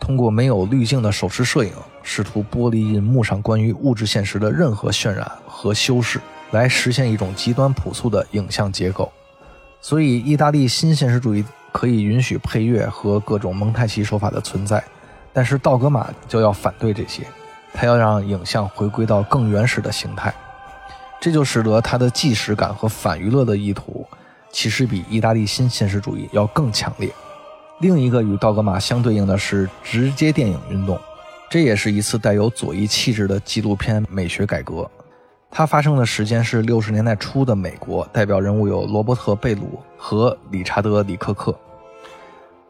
[0.01, 1.72] 通过没有滤镜的手持摄影，
[2.03, 6.18] 试图剥离银幕上关于物质现实的任何渲染和修饰，
[6.51, 9.12] 来实现一种极端朴素的影像结构。
[9.83, 11.45] 所以，意大利新现实主义
[11.79, 14.83] 可以允许配乐和各种蒙太奇手法的存在，
[15.33, 17.22] 但是道格玛就要反对这些，
[17.72, 20.35] 他要让影像回归到更原始的形态，
[21.20, 24.05] 这就使得他的纪实感和反娱乐的意图。
[24.51, 27.09] 其实比意大利新现实主义要更强烈。
[27.79, 30.99] 另一个与道格玛相对应的是直接电影运动，
[31.49, 34.91] 这也是一次带有左翼气质的纪录片美学改革。
[35.49, 41.57] 它发生的时间是六十年代初的美国，代表人物有罗伯特·贝鲁和理查德·里克克。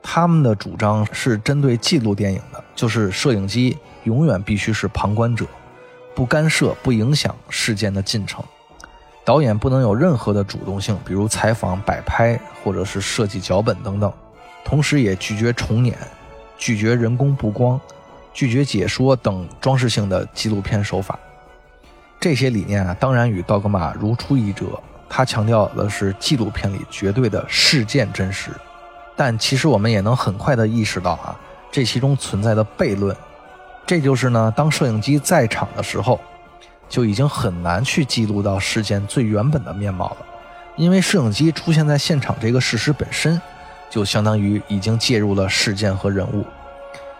[0.02, 5.44] 他们的主张是针对记录电影的，就是摄影机永远必须是旁观者，
[6.14, 8.42] 不干涉、不影响事件的进程。
[9.24, 14.10] 导演不能有任何的主动性，比如采访、摆拍或者是设计脚本等等，
[14.64, 15.96] 同时也拒绝重演、
[16.56, 17.78] 拒绝人工布光、
[18.32, 21.18] 拒绝解说等装饰性的纪录片手法。
[22.18, 24.66] 这些理念啊，当然与道格玛如出一辙。
[25.10, 28.50] 他强调的是纪录片里绝对的事件真实，
[29.18, 31.38] 但其实我们也能很快的意识到啊，
[31.70, 33.14] 这其中存在的悖论。
[33.84, 36.18] 这就是呢，当摄影机在场的时候。
[36.90, 40.26] 就已经很难去记录到事件最原本的面貌了，
[40.74, 43.38] 因为摄影机出现在现场这个事实本身，
[43.90, 46.46] 就相当于已经介入了事件和人物，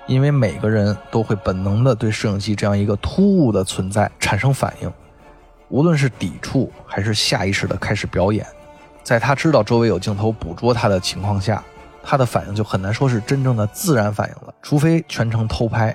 [0.07, 4.91] 因为每个人都会本能的对摄影机这样一个突兀的存在产生反应，
[5.69, 8.47] 无论是抵触还是下意识的开始表演，
[9.03, 11.63] 在他知道周围有镜头捕捉他的情况下，
[12.03, 15.95] 他的反应就很难说是真正的自然反应了，除非全程偷拍。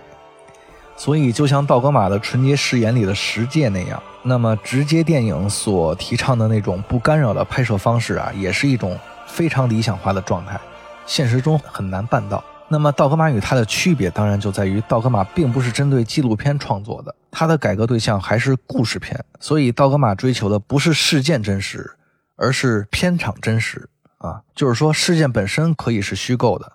[0.96, 10.60] 所以，就像道格玛的纯洁誓言里的十戒那样，那么直接电影所提倡的那种不干扰的拍摄方式啊，也是一种非常理想化的状态，
[11.08, 12.44] 现实中很难办到。
[12.68, 19.20] 那么，道格玛与它的区别，当然就在于道格玛并不是针对纪录片创作的，它的改革对象还是故事片。
[19.40, 21.92] 所以，道格玛追求的不是事件真实，
[22.36, 23.90] 而是片场真实
[24.24, 26.74] 啊，就是说事件本身可以是虚构的，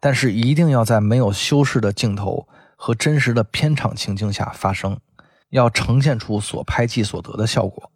[0.00, 2.48] 但是一定要在没有修饰的镜头。
[2.80, 5.00] 和真实的片场情境下发生，
[5.50, 7.90] 要呈现出所拍即所得的效果。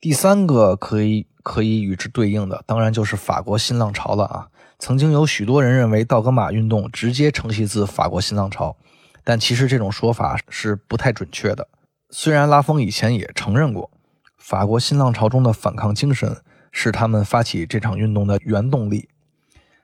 [0.00, 4.48] 第三个可以可以与之对应的，当然就是法国新浪潮了啊！
[4.80, 8.76] 曾经有许多人认为道格玛运动直接承袭自法国新浪潮，
[9.22, 11.68] 但其实这种说法是不太准确的。
[12.10, 13.92] 虽然拉风以前也承认过，
[14.36, 16.42] 法国新浪潮中的反抗精神
[16.72, 19.08] 是他们发起这场运动的原动力，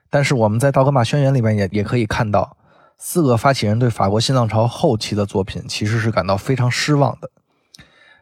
[0.09, 2.57] 但是我们在道格玛宣言里面也也可以看到。
[2.97, 7.31] 四个发起人对法国新浪潮后期的作品其实是感到非常失望的，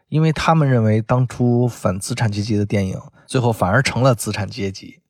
[0.08, 5.00] 因为他们认为当初反资产阶级的电影最后反而成了资产阶级。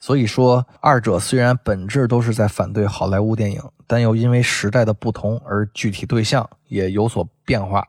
[0.00, 7.86] 所以说，二者虽然本质都是在反对好莱坞电影，但又因为时代的不同而具体对象也有所变化。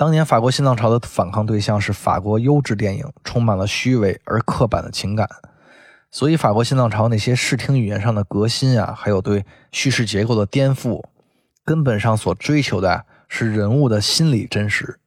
[0.00, 5.28] 当年法国新浪潮的反抗对象是法国优质电影，充满了虚伪而刻板的情感，
[6.10, 11.04] 所以法国新浪潮那些视听语言上的革新啊，还有对叙事结构的颠覆，
[11.66, 14.98] 根本上所追求的是人物的心理真实。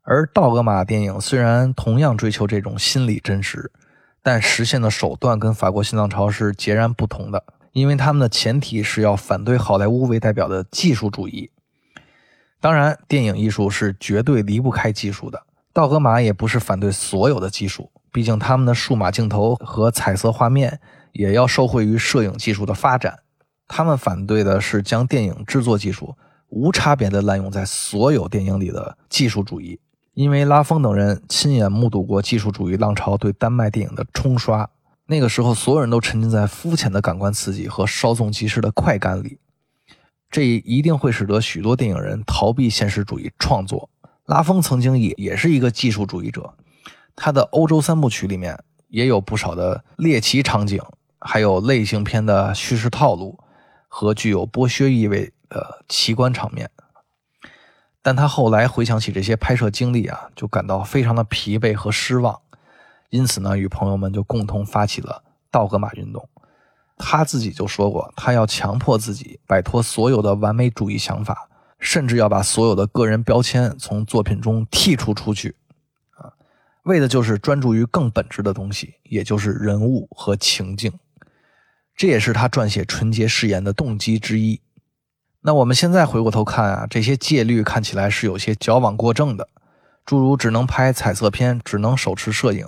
[0.00, 3.70] 而道格玛电影虽然同样追求这种心理真实，
[4.22, 11.50] 但实现的手段跟法国新浪潮是截然不同的，因为他们的前提是要反对好莱坞为代表的技术主义。
[12.60, 15.42] 当然，电影艺术是绝对离不开技术的。
[15.72, 20.80] 道格玛也不是反对所有的技术，毕竟他们的数码镜头和彩色画面
[21.12, 23.18] 也要受惠于摄影技术的发展。
[23.68, 26.14] 他们反对的是将电影制作技术
[26.48, 29.78] 无差别地滥用在所有电影里的技术主义。
[30.14, 34.70] 因为拉风等人亲眼目睹过技术主义浪潮对丹麦电影的冲刷，
[35.06, 39.38] 那个时候所有人都沉浸在肤浅的感官刺激和稍纵即逝的快感里。
[40.36, 43.88] 这一定会使得许多电影人逃避现实主义创作。
[44.26, 46.52] 拉风曾经也也是一个技术主义者，
[47.14, 50.78] 他的欧洲三部曲里面也有不少的猎奇场景，
[51.18, 53.38] 还有类型片的叙事套路
[53.88, 56.70] 和具有剥削意味的奇观场面。
[58.02, 62.38] 但他后来回想起这些拍摄经历啊，就感到非常的疲惫和失望，
[63.08, 66.28] 因此呢，与朋友们就共同发起了道格玛运动。
[66.96, 75.54] 他自己就说过，他要强迫自己摆脱所有的完美主义想法，甚至要把所有的个人标签从作品中剔除出去，
[76.16, 76.32] 啊，
[76.84, 80.92] 为的就是专注于更本质的东西，也就是人物和情境。
[81.94, 84.60] 这也是他撰写《纯洁誓言》的动机之一。
[85.42, 89.48] 那我们现在回过头看啊，这些戒律看起来是有些矫枉过正的，
[90.04, 92.66] 诸如只能拍彩色片、只能手持摄影、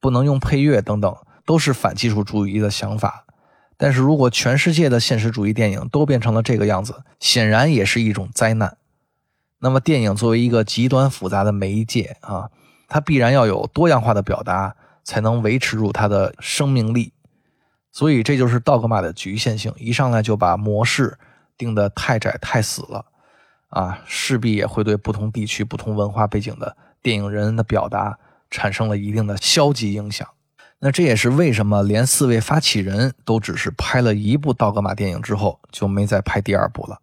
[0.00, 3.24] 不能用配乐等等，都是反技术主义的想法。
[3.76, 8.78] 但是如果全世界的现实主义电影都变成了这个样子，显然也是一种灾难。
[9.58, 12.50] 那么，电影作为一个极端复杂的媒介啊，
[12.88, 17.12] 它必然要有多样化的表达，才能维持住它的生命力。
[17.90, 21.18] 所以，这就是道格玛的局限性，一上来就把模式
[21.56, 23.06] 定得太窄太死了
[23.70, 28.18] 啊，势必也会对不同地区、不同文化背景的电影人的表达
[28.50, 30.28] 产生了一定的消极影响。
[30.78, 37.00] 那这也是为什么连四位发起人都只是拍了一部道格玛电影之后就没再拍第二部了。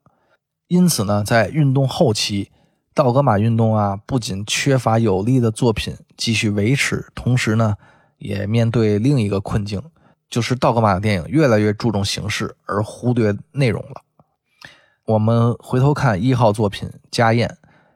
[0.67, 2.51] 因此呢，在运动后期，
[2.93, 7.75] 道格玛运动啊，不仅缺乏有力的作品继续维持，同时呢，
[8.19, 9.81] 也面对另一个困境，
[10.29, 14.01] 就是道格玛的电影越来越注重形式而忽略内容了。
[15.05, 17.49] 我们回头看一号作品《家宴》，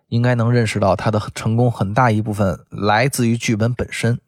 [0.10, 4.20] 应该能认识到它的成功很大一部分来自于剧本本身。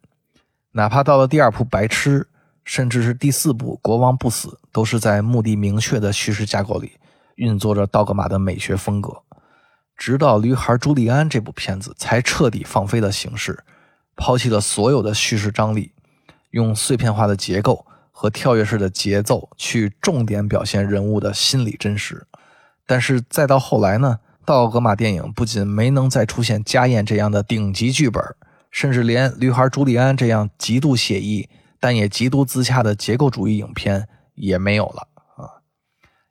[0.71, 2.19] 哪怕到了第二部《白痴》，
[2.63, 6.91] 甚至是第四部《国王不死》，都是在目的明确的叙事架构里
[7.35, 9.23] 运作着道格玛的美学风格。
[9.97, 13.63] 直到《驴孩朱利安》这部片子，才彻底放飞了形式，
[14.15, 15.91] 抛弃了所有的叙事张力，
[16.51, 22.27] 用碎片化的结构和跳跃式的节奏去重点表现人物的心理真实。
[22.85, 28.23] 但是再到后来呢，道格玛电影不仅没能再出现《家宴》这样的顶级剧本。
[28.71, 31.49] 甚至连《驴孩朱利安》这样极度写意
[31.79, 35.07] 但也极度自洽的结构主义影片也没有了
[35.37, 35.63] 啊！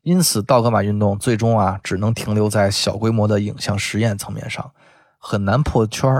[0.02, 4.72] 因此，道格玛运动最终啊，只能停留在小规模的影像实验层面上，
[5.18, 6.10] 很难破圈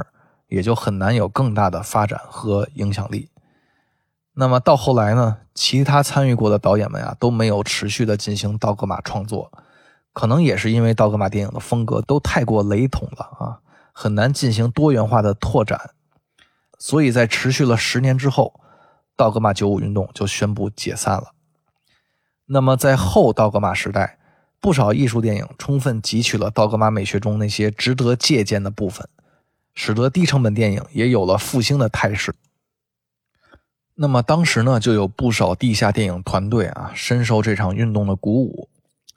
[0.49, 3.31] 也就很难有更大的发展和影响力。
[4.35, 9.53] 那么到后来呢，其他参与过的导演们啊，都没有持续的进行道格玛创作，
[10.13, 13.61] 可能也是因为道格玛电影的风格都太过雷同了啊，
[13.93, 15.91] 很难进行多元化的拓展。
[16.79, 18.61] 所以在持续了十年之后，
[19.17, 21.33] 道格玛九五运动就宣布解散了。
[22.47, 24.19] 那么在后道格玛时代，
[24.61, 29.07] 不少艺术电影充分汲取了道格玛美学中那些值得借鉴的部分，
[29.75, 32.35] 使得低成本电影也有了复兴的态势。
[33.97, 38.69] 那么当时呢，就有不少地下电影团队啊，深受这场运动的鼓舞，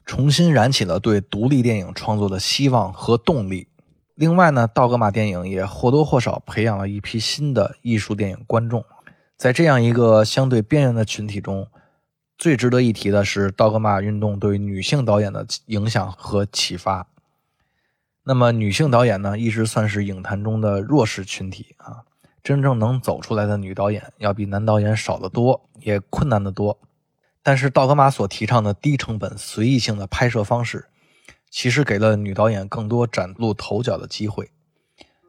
[0.05, 3.67] 重新燃起了对独立电影创作的希望和动力。
[4.21, 8.85] 另外呢，道格玛电影也或多或少培养了一批新的艺术电影观众。
[9.35, 11.67] 在这样一个相对边缘的群体中，
[12.37, 17.07] 最值得一提的是道格玛运动对女性导演的影响和启发。
[18.23, 22.03] 那么，女性导演呢，一直算是影坛中的弱势群体啊。
[22.43, 26.77] 真正能走出来的女导演要比男导演少得多，也困难得多。
[27.41, 30.89] 但是，道格玛所提倡的低成本、随意性的拍摄方式。
[31.51, 34.49] 其实给了女导演更多崭露头角的机会。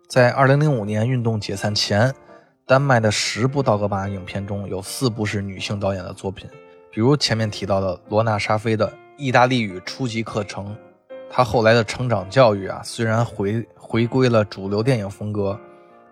[0.09, 2.15] 在2005年运动解散前，
[2.65, 6.49] 丹麦的十部道格玛影片中有四部是女性导演的作品，
[6.93, 10.67] 比如前面提到的罗娜沙菲的《意大利语初级课程》。
[11.29, 15.59] 她后来的成长教育啊，虽然回回归了主流电影风格，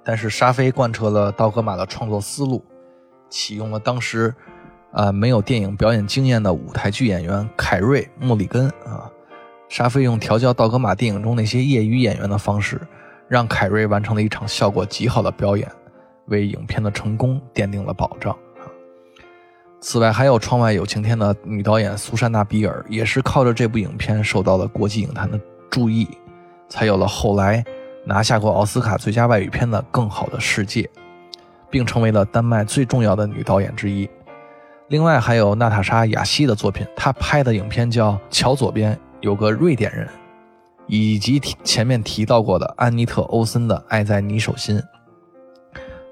[0.03, 2.65] 但是沙菲贯彻了道格玛的创作思路，
[3.29, 4.35] 启用了当时
[4.93, 9.09] 啊没有电影表演经验的舞台剧演员凯瑞·莫里根啊。
[9.71, 12.81] 沙菲用调教道格玛电影中那些业余演员的方式，
[13.29, 15.67] 让凯瑞完成了一场效果极好的表演，
[16.27, 18.37] 为影片的成功奠定了保障。
[19.81, 25.41] 此外，还有《窗外有晴天》的女导演苏珊娜·比尔，也是靠着这部影片受到了国际影坛的
[25.71, 26.09] 注意，
[26.69, 27.65] 才有了后来
[28.05, 30.83] 拿下过奥斯卡最佳外语片的《更好的世界》，
[31.71, 34.11] 并成为了丹麦最重要的女导演之一。
[34.89, 40.07] 另外，还有娜塔莎·雅西的作品，她拍的影片叫《桥左边有个瑞典人》，
[40.87, 44.79] 以及前面提到过的安妮特·欧森的《爱在你手心》。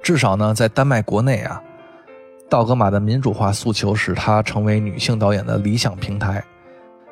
[0.02, 1.62] 至少呢，在丹麦国内啊。
[2.50, 6.42] 道格玛的民主化诉求使她成为女性导演的理想平台，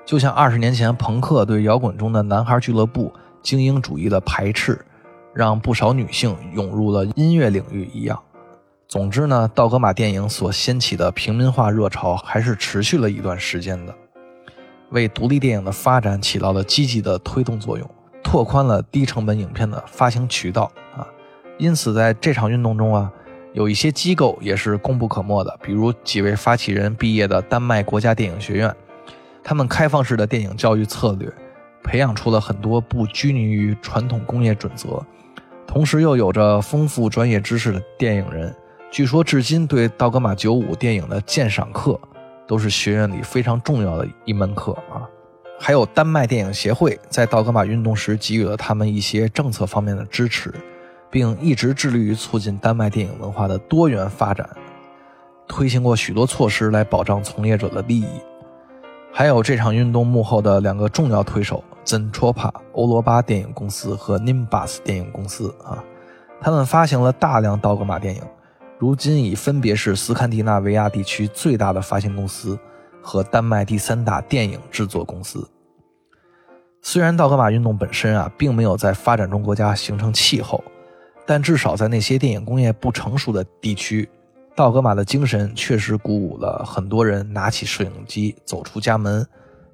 [0.07, 4.83] 就像二十年前朋克对摇滚中的男孩俱乐部精英主义的排斥，
[5.35, 8.19] 让不少女性涌入了音乐领域一样。
[8.89, 13.95] 总之呢，道格玛电影所掀起的平民化热潮还是持续了一段时间的，
[14.91, 17.91] 为独立电影的发展起到了积极的推动作用，
[18.23, 21.07] 拓宽了低成本影片的发行渠道啊。
[21.59, 23.13] 因此，在这场运动中啊。
[23.55, 28.77] 有一些机构也是功不可没的，比如几位发起人毕业的丹麦国家电影学院，
[29.43, 31.33] 他们开放式的电影教育策略，
[31.83, 35.03] 培养出了很多不拘泥于传统工业准则，
[35.67, 38.55] 同时又有着丰富专业知识的电影人。
[38.91, 41.99] 据说至今对道格玛九五电影的鉴赏课，
[42.47, 45.09] 都是学院里非常重要的一门课啊。
[45.59, 50.53] 还有丹麦电影协会在道格玛运动时给予了他们一些政策方面的支持。
[51.09, 54.47] 并一直致力于促进丹麦电影文化的多元发展，
[55.47, 58.09] 推行过许多措施来保障从业者的利益。
[59.13, 65.83] 还有这场运动幕后的两个重要推手 Zentropa 欧罗巴电影公司和 Nimbus 电影公司啊，
[66.41, 68.21] 他们发行了大量道格玛电影，
[68.79, 72.59] 如今已分别是斯堪的纳维亚地区最大的发行公司
[73.03, 75.49] 和丹麦第三大电影制作公司。
[76.83, 80.63] 虽然道格玛运动本身啊，并没有在发展中国家形成气候。
[81.29, 84.09] 但至少在那些电影工业不成熟的地区，
[84.55, 89.27] 道格玛的精神确实鼓舞了很多人拿起摄影机走出家门，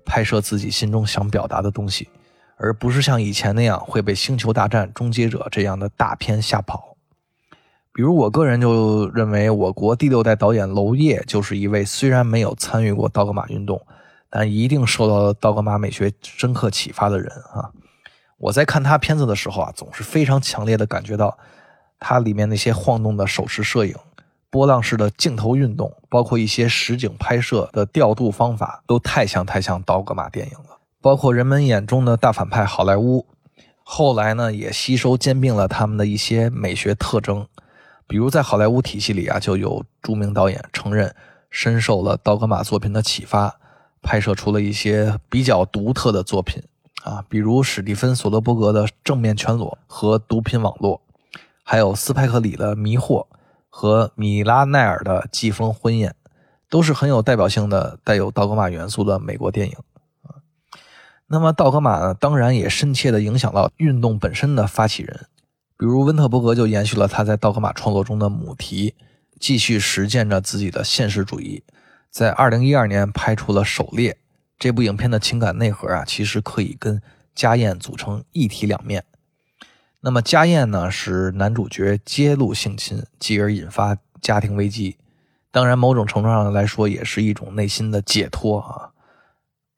[0.02, 2.08] 拍摄自己心中想表达的东西，
[2.56, 6.91] 而不是像以前那样会被《星球大战：终结者》这样的大片吓跑。
[7.94, 13.80] 比如我个人就认为，我国第六代导演娄烨就是一位虽然没有参与过道格玛运动，
[14.30, 17.70] 但一定受到了道格玛美学深刻启发的人啊。
[18.38, 21.36] 我在看他片子的时候啊，总是非常强烈的感觉到，
[22.00, 23.94] 他里面那些晃动的手持摄影、
[24.48, 30.78] 波浪式的镜头运动，包括一些实景拍摄的调度方法，都太像太像刀格玛电影了。
[31.02, 33.26] 包括人们眼中的大反派好莱坞，
[33.82, 37.46] 后来呢也吸收兼并了他们的一些美学特征。
[38.12, 41.16] 比如在好莱坞体系里啊，就有著名导演承认
[41.48, 43.56] 深受了道格玛作品的启发，
[44.02, 46.62] 拍摄出了一些比较独特的作品。
[47.04, 51.00] 啊，比如史蒂芬·索德伯格的《正面全裸》和《毒品网络》，
[51.62, 53.22] 还有斯派克·里的《迷惑》
[53.70, 56.10] 和米拉奈尔的《季风婚宴》，
[56.68, 59.74] 都是很有代表性的带有道格玛元素的美国电影。
[60.24, 60.36] 啊，
[61.28, 65.26] 那么道格玛呢，当然也深切地影响到运动本身的发起人，
[65.82, 68.94] 比如温特伯格就延续了他在道格玛创作中的母题，
[69.40, 71.64] 继续实践着自己的现实主义，
[72.08, 74.12] 在2012年拍出了《狩猎》。
[74.60, 77.02] 这部影片的情感内核啊，其实可以跟
[77.34, 79.02] 家宴组成一体两面。
[80.02, 84.98] 那么家宴呢，是男主角揭露性侵，继而引发家庭危机。
[85.50, 88.90] 当然，某种程度上来说，也是一种内心的解脱啊。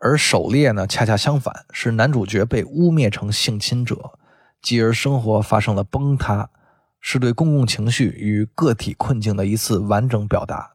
[0.01, 4.19] 而狩猎呢，恰恰相反，是男主角被污蔑成性侵者，
[4.65, 6.49] 继而生活发生了崩塌，
[6.99, 10.71] 是对公共情绪与个体困境的一次完整表达。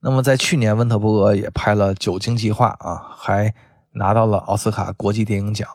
[0.00, 3.54] 那么，在去年，温特伯格也拍了《酒精计划》啊，还
[3.92, 5.66] 拿到了奥斯卡国际电影奖。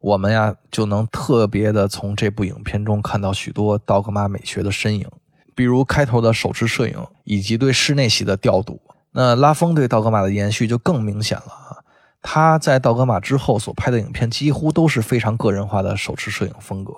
[0.00, 5.06] 我们呀，就能特别的从这部影片中看到许多道格玛美学的身影，
[5.54, 8.80] 比如开头的手持摄影以及对室内戏的调度。
[9.12, 11.83] 那拉风对道格玛的延续就更明显了啊！
[12.26, 16.94] 他在道格玛之后所拍的影片几乎都是非常个人化的手持摄影风格，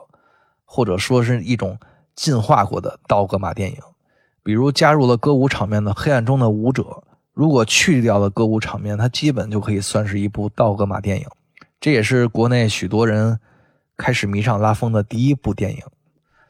[0.64, 1.77] 或者说是一种
[2.14, 3.77] 进化过的道格玛电影。
[4.45, 6.83] 比如加入了歌舞场面的《黑暗中的舞者》，
[7.35, 11.27] 如果去掉了歌舞场面，它基本就可以算是一部道格玛电影。
[11.81, 13.41] 这也是国内许多人
[13.97, 15.83] 开始迷上拉风的第一部电影。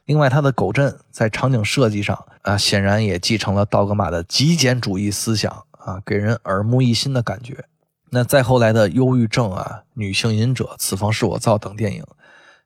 [0.04, 7.64] 另外，他的狗镇在场景设计上啊，显然也继承了道格玛的极简主义思想啊，给人耳目一新的感觉。
[8.10, 12.04] 那再后来的《忧郁症》啊，《女性隐者》《此房是我造》等电影，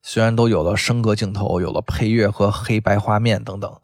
[0.03, 3.75] 虽然都有了升格镜头，有了配乐和黑白画面等等，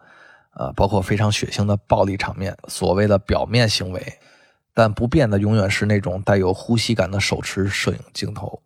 [0.54, 4.18] 呃，包括非常血腥的暴力场面，所谓的表面行为，
[4.74, 8.61] 但不变的永远是那种带有呼吸感的手持摄影镜头。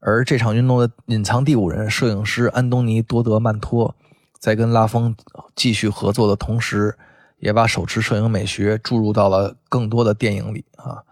[0.00, 3.94] 而这场运动的隐藏第五人摄影师安东尼多德曼托，
[4.38, 5.16] 在跟拉风
[5.56, 6.94] 继续合作的同时，
[7.38, 11.02] 也把手持摄影美学注入到了更多的电影里啊，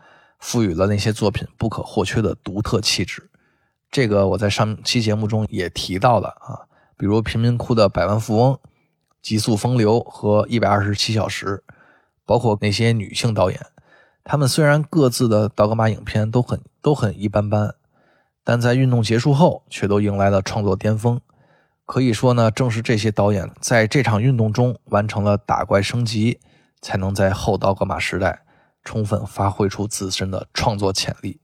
[0.43, 3.31] 赋予了那些作品不可或缺的独特气质。
[3.93, 6.67] 这个我在上期节目中也提到了啊，
[6.97, 8.59] 比如贫民窟的百万富翁、
[9.23, 11.63] 极速风流和一百二十七小时，
[12.27, 13.61] 包括那些女性导演，
[14.25, 17.77] 他们虽然各自的道格玛影片都很都很一般般，
[18.43, 21.21] 但在运动结束后却都迎来了创作巅峰。
[21.85, 26.41] 可以说呢，正是这些导演在这场运动中完成了打怪升级，
[26.81, 28.43] 才能在后道格玛时代
[28.85, 31.41] 充分发挥出自身的创作潜力。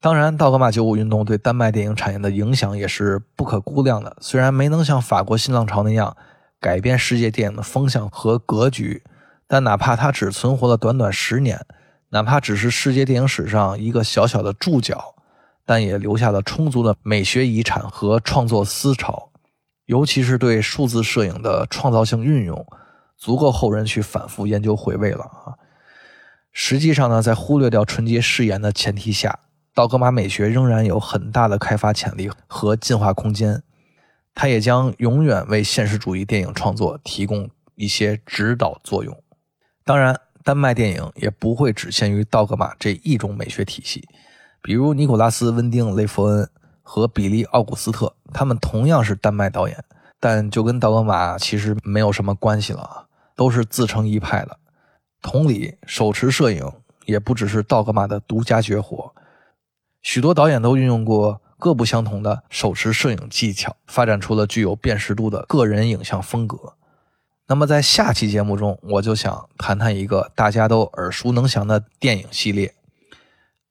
[0.00, 4.16] 当然，道格玛九五运动对丹麦电影产业的影响也是不可估量的。
[4.20, 6.16] 虽然没能像法国新浪潮那样
[6.58, 9.02] 改变世界电影的风向和格局，
[9.46, 11.66] 但哪怕它只存活了短短十年，
[12.08, 15.14] 哪怕只是世界电影史上一个小小的注脚，
[15.66, 19.30] 但也留下了充足的美学遗产和创作思潮。
[19.84, 22.66] 尤其是对数字摄影的创造性运用，
[23.18, 25.59] 足够后人去反复研究回味了啊。
[26.52, 29.40] 实际上呢，在忽略掉纯洁誓言的前提下。
[29.72, 33.62] 道格玛美学仍然有很大的开发潜力和进化空间，
[34.34, 39.16] 它也将永远为现实主义电影创作提供一些指导作用。
[39.84, 44.06] 当然，丹麦电影也不会只限于道格玛这一种美学体系，
[44.60, 46.50] 比如尼古拉斯·温丁·雷弗恩
[46.82, 49.84] 和比利·奥古斯特，他们同样是丹麦导演，
[50.18, 54.58] 但就跟道格玛其实没有什么关系了啊，都是自成一派的。
[55.22, 56.70] 同理，手持摄影
[57.04, 59.12] 也不只是道格玛的独家绝活。
[60.02, 66.74] 许多导演都运用过各不相同的手持摄影技巧，发展出了具有辨识度的个人影像风格。
[67.46, 72.74] 那么，在下期节目中，我就想谈谈一个大家都耳熟能详的电影系列。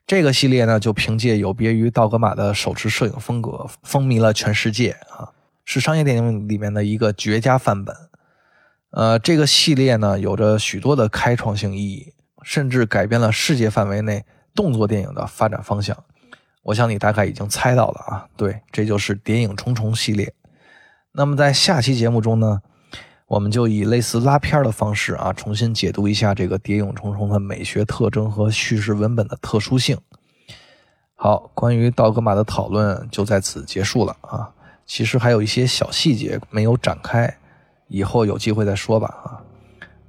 [0.06, 5.32] 这个系列呢，就凭借有别于道格玛的手持摄影风格，风靡了全世界啊，
[5.64, 7.96] 是商业电影里面的一个绝佳范本。
[8.92, 14.26] 呃，这个系列呢，有着许多的开创性意义，甚至改变了世界范围内
[14.56, 15.96] 动作电影的发展方向。
[16.64, 20.34] 我想你大概已经猜到了啊，对，这就是《谍影重重》系列。
[21.12, 22.62] 那么在下期节目中呢，
[23.28, 29.98] 我们就以类似拉片的方式啊，重新解读一下这个《谍影重重》的美学特征和叙事文本的特殊性。
[31.16, 34.50] 好，关于道格玛的讨论就在此结束了啊。
[34.86, 37.38] 其实还有一些小细节没有展开，
[37.90, 39.44] 以后有机会再说吧啊。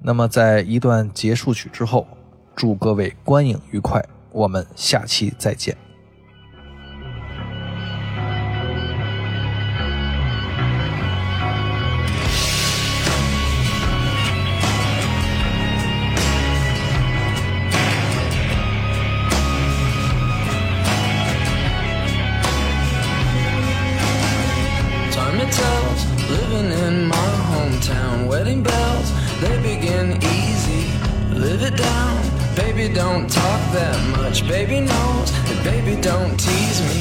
[0.01, 2.07] 那么在一段结束曲之后，
[2.55, 4.01] 祝各位观影愉快，
[4.31, 5.77] 我们下期再见。
[31.61, 32.57] live it down.
[32.57, 34.47] Baby, don't talk that much.
[34.49, 37.01] Baby knows that baby don't tease me.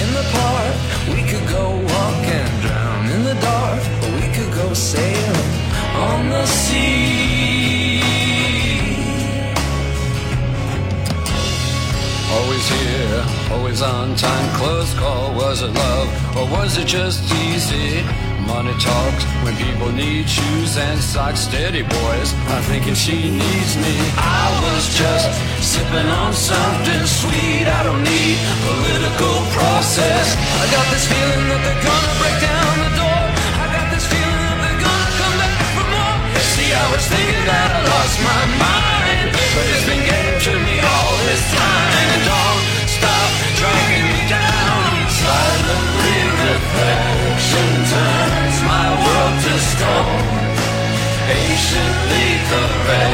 [0.00, 0.74] In the park,
[1.12, 3.10] we could go walk and drown.
[3.10, 5.52] In the dark, or we could go sailing
[6.08, 8.00] on the sea.
[12.32, 14.56] Always here, always on time.
[14.56, 18.31] Close call, was it love or was it just easy?
[18.52, 21.40] Money talks when people need shoes and socks.
[21.40, 23.94] Steady boys, I'm thinking she needs me.
[24.20, 25.24] I was just
[25.64, 27.64] sipping on something sweet.
[27.64, 28.36] I don't need
[28.68, 30.36] political process.
[30.36, 33.24] I got this feeling that they're gonna break down the door.
[33.56, 36.16] I got this feeling that they're gonna come back for more.
[36.52, 40.76] See, I was thinking that I lost my mind, but it's been getting to me
[40.76, 42.04] all this time.
[42.04, 45.08] And don't stop dragging me down.
[45.08, 46.20] Silently
[46.52, 47.11] affection
[49.70, 50.22] stone.
[51.26, 53.11] Patiently correction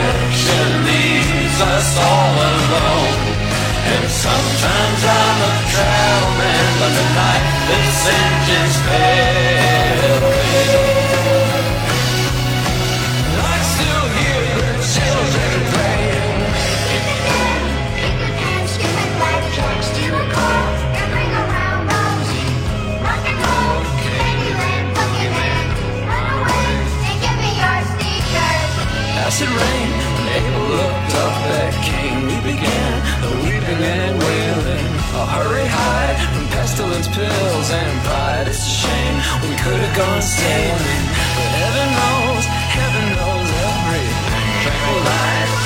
[35.38, 38.46] hurry hide from pestilence pills and pride.
[38.50, 39.16] It's a shame
[39.46, 41.04] we could have gone sailing.
[41.36, 42.44] But heaven knows,
[42.78, 45.56] heaven knows everything tranquilized.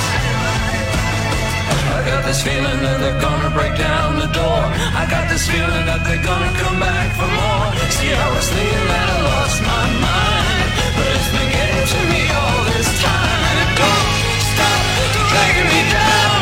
[1.97, 4.61] I got this feeling that they're gonna break down the door.
[5.01, 7.67] I got this feeling that they're gonna come back for more.
[7.97, 11.99] See, how I was thinking that I lost my mind, but it's been getting to
[12.13, 14.09] me all this time, don't
[14.53, 14.83] stop
[15.31, 16.32] dragging me down.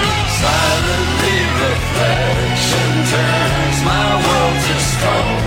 [1.62, 5.44] Reflection turns my world to stone.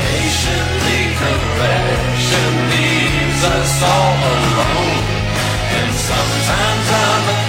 [0.00, 5.04] Patiently, correction leaves us all alone.
[5.76, 7.42] And sometimes I'm a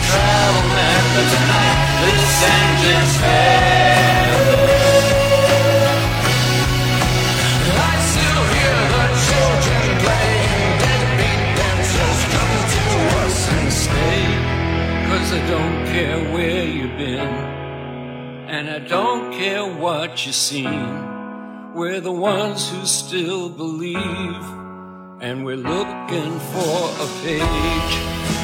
[1.16, 3.16] but tonight this engine's
[7.88, 12.86] I still hear the children playing, deadbeat dancers coming to
[13.24, 14.22] us and stay.
[15.08, 17.34] Cause I don't care where you've been,
[18.50, 20.90] and I don't care what you've seen.
[21.76, 24.44] We're the ones who still believe.
[25.22, 27.94] And we're looking for a page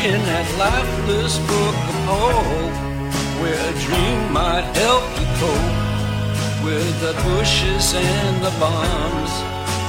[0.09, 2.77] in that lifeless book of hope
[3.41, 9.33] where a dream might help you cope with the bushes and the bombs.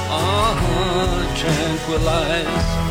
[0.08, 2.89] Uh-huh, tranquilized.